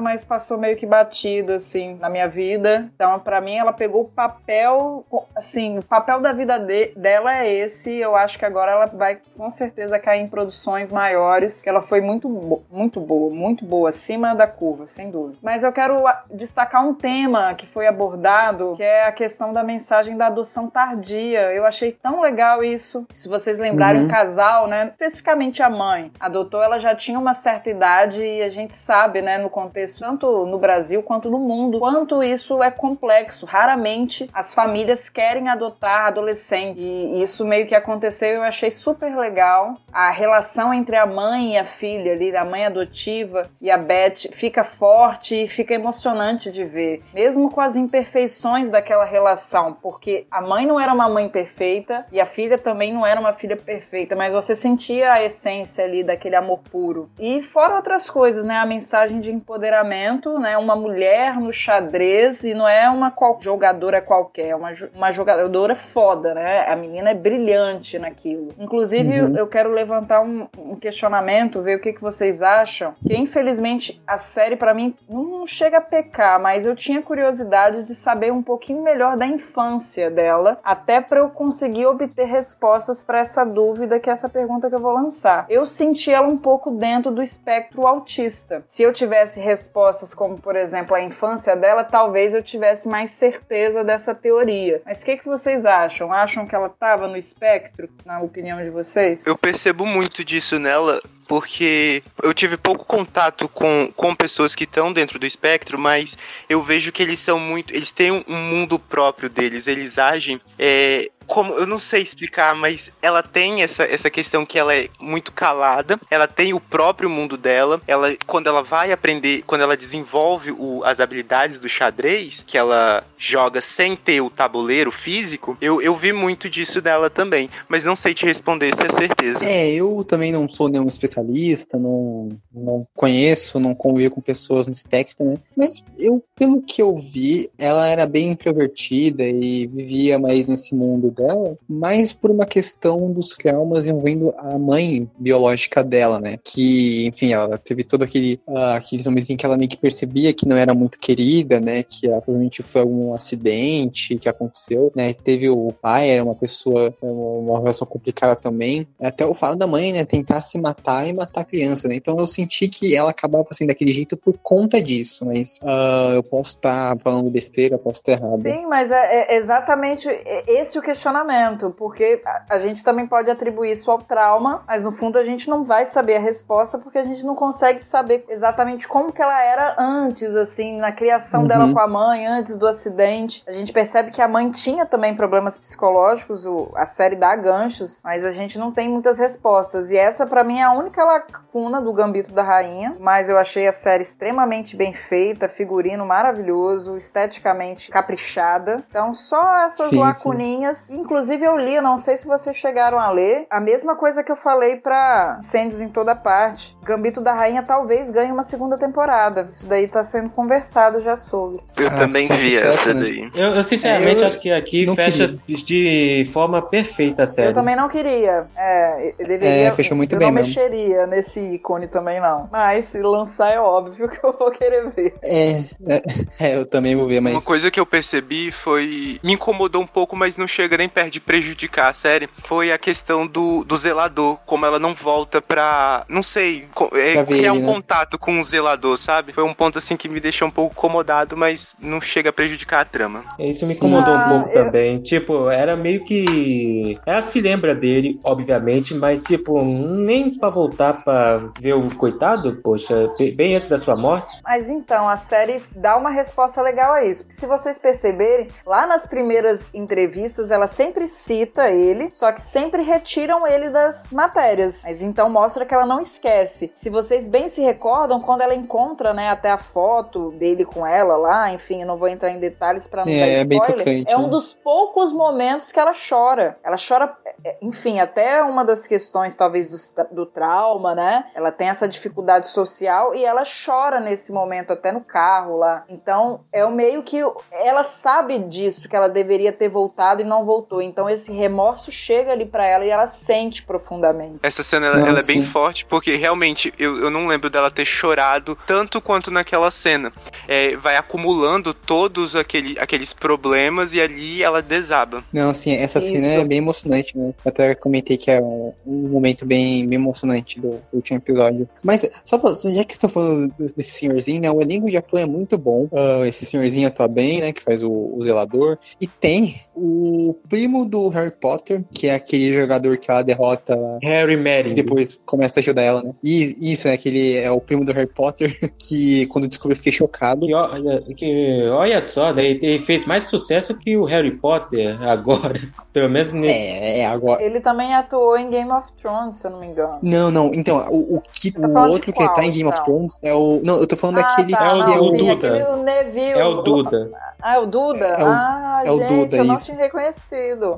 [0.02, 2.90] mas passou meio que batido, assim, na minha vida.
[2.96, 5.06] Então, para mim, ela pegou o papel,
[5.36, 7.96] assim, o papel da vida de, dela é esse.
[7.96, 12.02] Eu acho que agora ela vai, com certeza, cair em produções maiores, que ela foi
[12.02, 12.30] muito,
[12.70, 15.38] muito boa, muito boa, acima da curva, sem dúvida.
[15.42, 20.18] Mas eu quero destacar um tema que foi abordado, que é a questão da mensagem
[20.18, 21.54] da adoção tardia.
[21.54, 23.06] Eu achei tão legal isso.
[23.12, 24.08] Se vocês lembrarem, uhum.
[24.08, 28.50] um casal, né, especificamente a mãe, adotou, ela já tinha uma certa idade e a
[28.50, 33.46] gente sabe, né, no contexto, tanto no Brasil quanto no mundo, quanto isso é complexo.
[33.46, 36.84] Raramente as famílias querem adotar adolescentes.
[36.84, 39.78] E isso meio que aconteceu eu achei super legal.
[39.92, 44.32] A relação entre a mãe e a filha ali, a mãe adotiva e a Beth,
[44.32, 47.04] fica forte e fica emocionante de ver.
[47.14, 52.20] Mesmo com as imperfeições daquela relação, porque a mãe não era uma mãe perfeita e
[52.20, 56.36] a filha também não era uma filha perfeita, mas você sentia a essência ali daquele
[56.36, 57.10] amor puro.
[57.20, 58.58] E fora outras coisas, né?
[58.58, 60.58] A mensagem de empoderamento, né?
[60.58, 65.76] Uma mulher no xadrez e não é uma qual jogadora qualquer, é uma, uma jogadora
[65.76, 66.66] foda, né?
[66.68, 68.50] A menina é brilhante naquilo.
[68.58, 69.36] Inclusive, uhum.
[69.36, 72.94] eu quero levantar um, um, questionamento, ver o que, que vocês acham.
[73.06, 77.96] Que infelizmente a série, para mim, não chega a pecar, mas eu tinha curiosidade de
[77.96, 83.44] saber um pouquinho melhor da infância dela, até para eu conseguir obter respostas para essa
[83.46, 85.46] dúvida que é essa pergunta que eu vou lançar.
[85.50, 88.64] Eu senti ela um pouco dentro do espectro autista.
[88.68, 93.84] Se eu tivesse respostas como, por exemplo, a infância dela, talvez eu tivesse mais certeza
[93.84, 94.82] dessa teoria.
[94.86, 96.14] Mas o que, que vocês acham?
[96.14, 99.20] Acham que ela estava no espectro, na opinião de vocês?
[99.26, 104.94] Eu percebo muito disso nela, porque eu tive pouco contato com, com pessoas que estão
[104.94, 106.18] dentro do espectro, mas
[106.48, 107.74] eu vejo que eles são muito.
[107.74, 112.92] Eles têm um mundo próprio deles, eles agem é, como eu não sei explicar, mas
[113.02, 117.38] ela tem essa, essa questão que ela é muito calada, ela tem o próprio mundo
[117.38, 122.58] dela, ela quando ela vai aprender, quando ela desenvolve o, as habilidades do xadrez, que
[122.58, 127.84] ela joga sem ter o tabuleiro físico, eu, eu vi muito disso dela também, mas
[127.84, 129.46] não sei te responder se é certeza.
[129.46, 134.74] É, eu também não sou nenhum especialista, não, não conheço, não convivo com pessoas no
[134.74, 135.38] espectro, né?
[135.56, 141.12] Mas eu, pelo que eu vi, ela era bem introvertida e vivia mais nesse mundo
[141.18, 146.38] dela, mais por uma questão dos traumas envolvendo a mãe biológica dela, né?
[146.44, 150.48] Que, enfim, ela teve todo aquele uh, aqueles momentos que ela meio que percebia que
[150.48, 151.84] não era muito querida, né?
[151.84, 155.14] Que ela, provavelmente foi algum acidente que aconteceu, né?
[155.14, 158.88] Teve o pai, era uma pessoa, uma relação complicada também.
[159.02, 160.06] Até o fato da mãe, né?
[160.06, 161.96] Tentar se matar e matar a criança, né?
[161.96, 166.24] Então eu senti que ela acabava assim daquele jeito por conta disso, mas uh, eu
[166.24, 168.42] posso estar tá falando besteira, posso estar errado.
[168.42, 170.08] Sim, mas é, é exatamente
[170.48, 174.92] esse o questionamento questionamento, porque a gente também pode atribuir isso ao trauma, mas no
[174.92, 178.88] fundo a gente não vai saber a resposta porque a gente não consegue saber exatamente
[178.88, 181.48] como que ela era antes, assim, na criação uhum.
[181.48, 183.44] dela com a mãe, antes do acidente.
[183.48, 188.02] A gente percebe que a mãe tinha também problemas psicológicos, o, a série dá ganchos,
[188.04, 189.90] mas a gente não tem muitas respostas.
[189.90, 193.68] E essa, para mim, é a única lacuna do Gambito da Rainha, mas eu achei
[193.68, 198.84] a série extremamente bem feita, figurino maravilhoso, esteticamente caprichada.
[198.90, 200.78] Então, só essas sim, lacuninhas.
[200.78, 204.24] Sim inclusive eu li, eu não sei se vocês chegaram a ler, a mesma coisa
[204.24, 206.76] que eu falei pra Incêndios em Toda Parte.
[206.84, 209.48] Gambito da Rainha talvez ganhe uma segunda temporada.
[209.50, 211.62] Isso daí tá sendo conversado já sobre.
[211.78, 213.02] Eu Ah, também foi vi sucesso, essa né?
[213.02, 213.32] daí.
[213.36, 215.58] Eu, eu sinceramente Eu acho que aqui fecha queria.
[215.66, 217.50] de forma perfeita a série.
[217.50, 218.48] Eu também não queria.
[218.56, 219.48] É, eu deveria.
[219.68, 220.48] É, fechou muito eu bem não mesmo.
[220.56, 222.48] mexeria nesse ícone também, não.
[222.52, 225.16] Mas se lançar é óbvio que eu vou querer ver.
[225.24, 226.02] É, é,
[226.40, 227.46] é, eu também vou ver, Uma mas.
[227.46, 229.20] coisa que eu percebi foi.
[229.24, 232.28] Me incomodou um pouco, mas não chega nem perto de prejudicar a série.
[232.44, 234.38] Foi a questão do, do zelador.
[234.46, 236.06] Como ela não volta pra.
[236.10, 236.68] Não sei.
[236.94, 237.74] é, Pra criar ele, um né?
[237.74, 239.34] contato com o zelador, sabe?
[239.34, 242.82] Foi um ponto assim que me deixou um pouco incomodado, mas não chega a prejudicar
[242.82, 243.24] a trama.
[243.40, 245.02] Isso me incomodou Ah, um pouco eu- também.
[245.02, 246.98] Tipo, era meio que.
[247.06, 253.08] Ela se lembra dele, obviamente, mas, tipo, nem pra voltar pra ver o coitado, poxa,
[253.36, 254.28] bem antes da sua morte.
[254.44, 257.26] Mas então, a série dá uma resposta legal a isso.
[257.30, 263.48] Se vocês perceberem, lá nas primeiras entrevistas, ela sempre cita ele, só que sempre retiram
[263.48, 264.84] ele das matérias.
[264.84, 266.72] Mas então mostra que ela não esquece.
[266.78, 271.18] Se vocês bem se recordam, quando ela encontra, né, até a foto dele com ela
[271.18, 273.86] lá, enfim, eu não vou entrar em detalhes pra não É, dar é bem spoiler.
[273.86, 274.30] tocante, é um né?
[274.30, 276.58] dos poucos momentos que ela chora.
[276.64, 281.26] Ela chora, é, enfim, até uma das questões, talvez, do, do trauma, né?
[281.34, 285.84] Ela tem essa dificuldade social e ela chora nesse momento, até no carro lá.
[285.90, 287.20] Então, é o meio que
[287.52, 290.57] ela sabe disso, que ela deveria ter voltado e não voltou.
[290.82, 294.36] Então, esse remorso chega ali pra ela e ela sente profundamente.
[294.42, 295.48] Essa cena ela, Não, ela é bem sim.
[295.48, 300.12] forte, porque realmente eu, eu não lembro dela ter chorado tanto quanto naquela cena.
[300.48, 305.24] É, vai acumulando todos aquele, aqueles problemas e ali ela desaba.
[305.32, 306.10] Não, assim, essa Isso.
[306.10, 307.34] cena é bem emocionante, né?
[307.44, 311.68] Eu até comentei que é um, um momento bem, bem emocionante do, do último episódio.
[311.84, 314.52] Mas, só pra, já que estão falando desse senhorzinho, né?
[314.52, 315.88] O elenco de ator é muito bom.
[315.94, 317.54] Ah, esse senhorzinho atua bem, né?
[317.54, 318.78] Que faz o, o zelador.
[319.00, 324.34] E tem o primo do Harry Potter, que é aquele jogador que ela derrota Harry
[324.34, 324.74] e Merry.
[324.74, 326.12] depois começa a ajudar ela, né?
[326.24, 326.98] E isso, né?
[326.98, 330.46] Que ele é o primo do Harry Potter, que quando descobri eu fiquei chocado.
[330.48, 335.60] E olha, que, olha só, daí ele fez mais sucesso que o Harry Potter agora.
[335.94, 336.54] Pelo menos nesse.
[336.54, 337.42] É, é, agora.
[337.44, 340.00] Ele também atuou em Game of Thrones, se eu não me engano.
[340.02, 340.52] Não, não.
[340.54, 342.86] Então, o, o, que, Tá o outro que qual, tá em Game of então?
[342.86, 343.62] Thrones é o.
[343.64, 345.12] Não, eu tô falando daquele tá, É o- que é não, o.
[345.12, 345.48] sim, Duda.
[345.48, 346.40] Aquele, o Neville.
[346.40, 347.12] É o Duda.
[347.42, 348.06] Ah, é o Duda?
[348.06, 349.66] É o- ah, é o gente, Duda, eu não isso.
[349.66, 349.78] tinha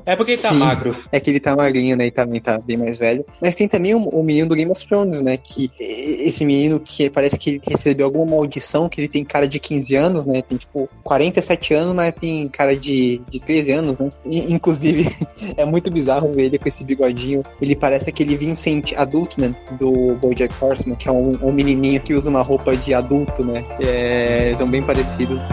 [0.05, 0.57] É porque ele tá Sim.
[0.57, 0.95] magro.
[1.11, 2.07] É que ele tá magrinho, né?
[2.07, 3.25] E também tá bem mais velho.
[3.41, 5.37] Mas tem também o, o menino do Game of Thrones, né?
[5.37, 9.59] Que esse menino que parece que ele recebeu alguma maldição, que ele tem cara de
[9.59, 10.41] 15 anos, né?
[10.41, 14.09] Tem tipo 47 anos, mas tem cara de, de 13 anos, né?
[14.25, 15.07] E, inclusive,
[15.57, 17.43] é muito bizarro ver ele com esse bigodinho.
[17.61, 22.29] Ele parece aquele Vincent Adultman do Bojack Horseman, que é um, um menininho que usa
[22.29, 23.65] uma roupa de adulto, né?
[23.79, 25.47] É, são bem parecidos.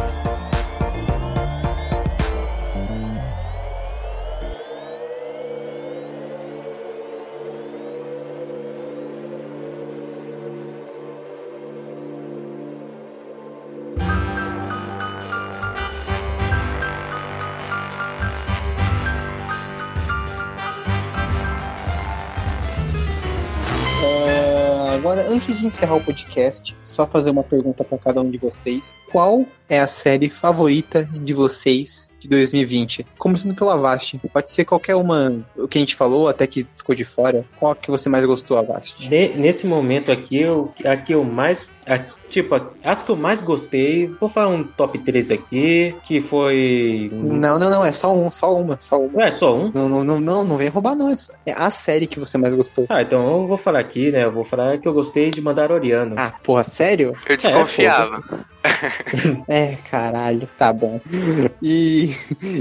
[25.07, 28.99] Agora, antes de encerrar o podcast, só fazer uma pergunta para cada um de vocês.
[29.13, 33.07] Qual é a série favorita de vocês de 2020?
[33.17, 34.19] Começando pela Avast.
[34.33, 37.45] Pode ser qualquer uma o que a gente falou, até que ficou de fora.
[37.57, 39.09] Qual que você mais gostou, Avast?
[39.09, 41.69] Ne- nesse momento aqui, eu, a que eu mais.
[41.87, 47.11] a- tipo, as que eu mais gostei, vou falar um top 3 aqui, que foi.
[47.13, 49.25] Não, não, não, é só um, só uma, só uma.
[49.25, 49.71] É só um?
[49.73, 51.11] Não, não, não, não, não vem roubar, não.
[51.45, 52.87] É a série que você mais gostou.
[52.89, 54.25] Ah, então eu vou falar aqui, né?
[54.25, 56.15] Eu vou falar que eu gostei de Mandaloriano.
[56.19, 57.15] Ah, porra, sério?
[57.29, 58.23] Eu desconfiava.
[58.33, 58.56] É,
[59.91, 61.01] caralho, tá bom.
[61.63, 62.11] E,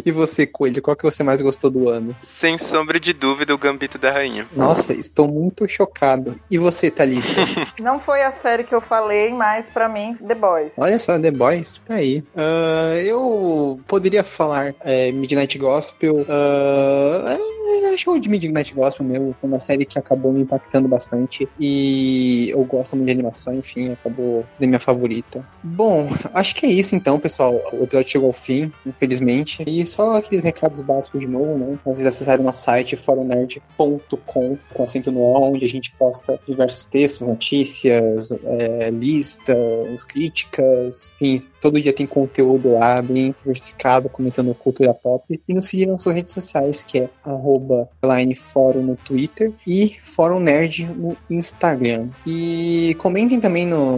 [0.06, 2.16] e você, Coelho, qual que você mais gostou do ano?
[2.22, 4.48] Sem sombra de dúvida, o Gambito da Rainha.
[4.56, 6.40] Nossa, estou muito chocado.
[6.50, 7.28] E você, Thalita?
[7.82, 10.74] Não foi a série que eu falei, mas pra mim, The Boys.
[10.78, 12.24] Olha só, The Boys, tá aí.
[12.36, 16.26] Ah, eu poderia falar é, Midnight Gospel.
[16.28, 19.36] é, é show de Midnight Gospel mesmo.
[19.40, 21.48] Foi uma série que acabou me impactando bastante.
[21.60, 25.46] E eu gosto muito de animação, enfim, acabou sendo minha favorita.
[25.64, 25.95] Bom,
[26.34, 27.62] acho que é isso então, pessoal.
[27.74, 29.64] O episódio chegou ao fim, infelizmente.
[29.68, 31.78] E só aqueles recados básicos de novo, né?
[31.86, 36.86] Vocês acessarem o nosso site, foronerd.com, com acento no O, onde a gente posta diversos
[36.86, 44.94] textos, notícias, é, listas, críticas, enfim, todo dia tem conteúdo lá, bem diversificado, comentando cultura
[44.94, 45.24] pop.
[45.48, 47.90] E nos seguir nas suas redes sociais, que é arroba
[48.36, 52.10] fórum no Twitter e Fórum Nerd no Instagram.
[52.26, 53.98] E comentem também no,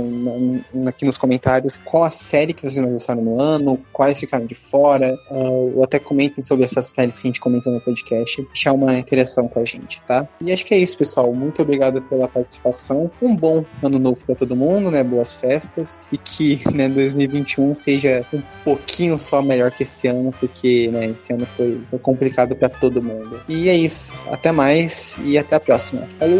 [0.74, 4.45] na- aqui nos comentários qual a série que vocês não gostaram no ano, quais ficaram
[4.45, 8.73] de fora, ou até comentem sobre essas séries que a gente comenta no podcast, deixar
[8.73, 10.27] uma interação com a gente, tá?
[10.41, 11.34] E acho que é isso, pessoal.
[11.34, 13.09] Muito obrigado pela participação.
[13.22, 15.01] Um bom ano novo para todo mundo, né?
[15.01, 20.89] Boas festas e que, né, 2021 seja um pouquinho só melhor que esse ano, porque,
[20.89, 23.39] né, esse ano foi, foi complicado para todo mundo.
[23.47, 24.14] E é isso.
[24.30, 26.01] Até mais e até a próxima.
[26.19, 26.38] Falou!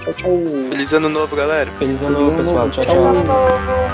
[0.00, 0.30] Tchau, tchau.
[0.70, 1.70] Feliz ano novo, galera.
[1.78, 2.70] Feliz ano novo, pessoal.
[2.70, 2.84] tchau.
[2.84, 3.24] tchau.
[3.24, 3.93] tchau.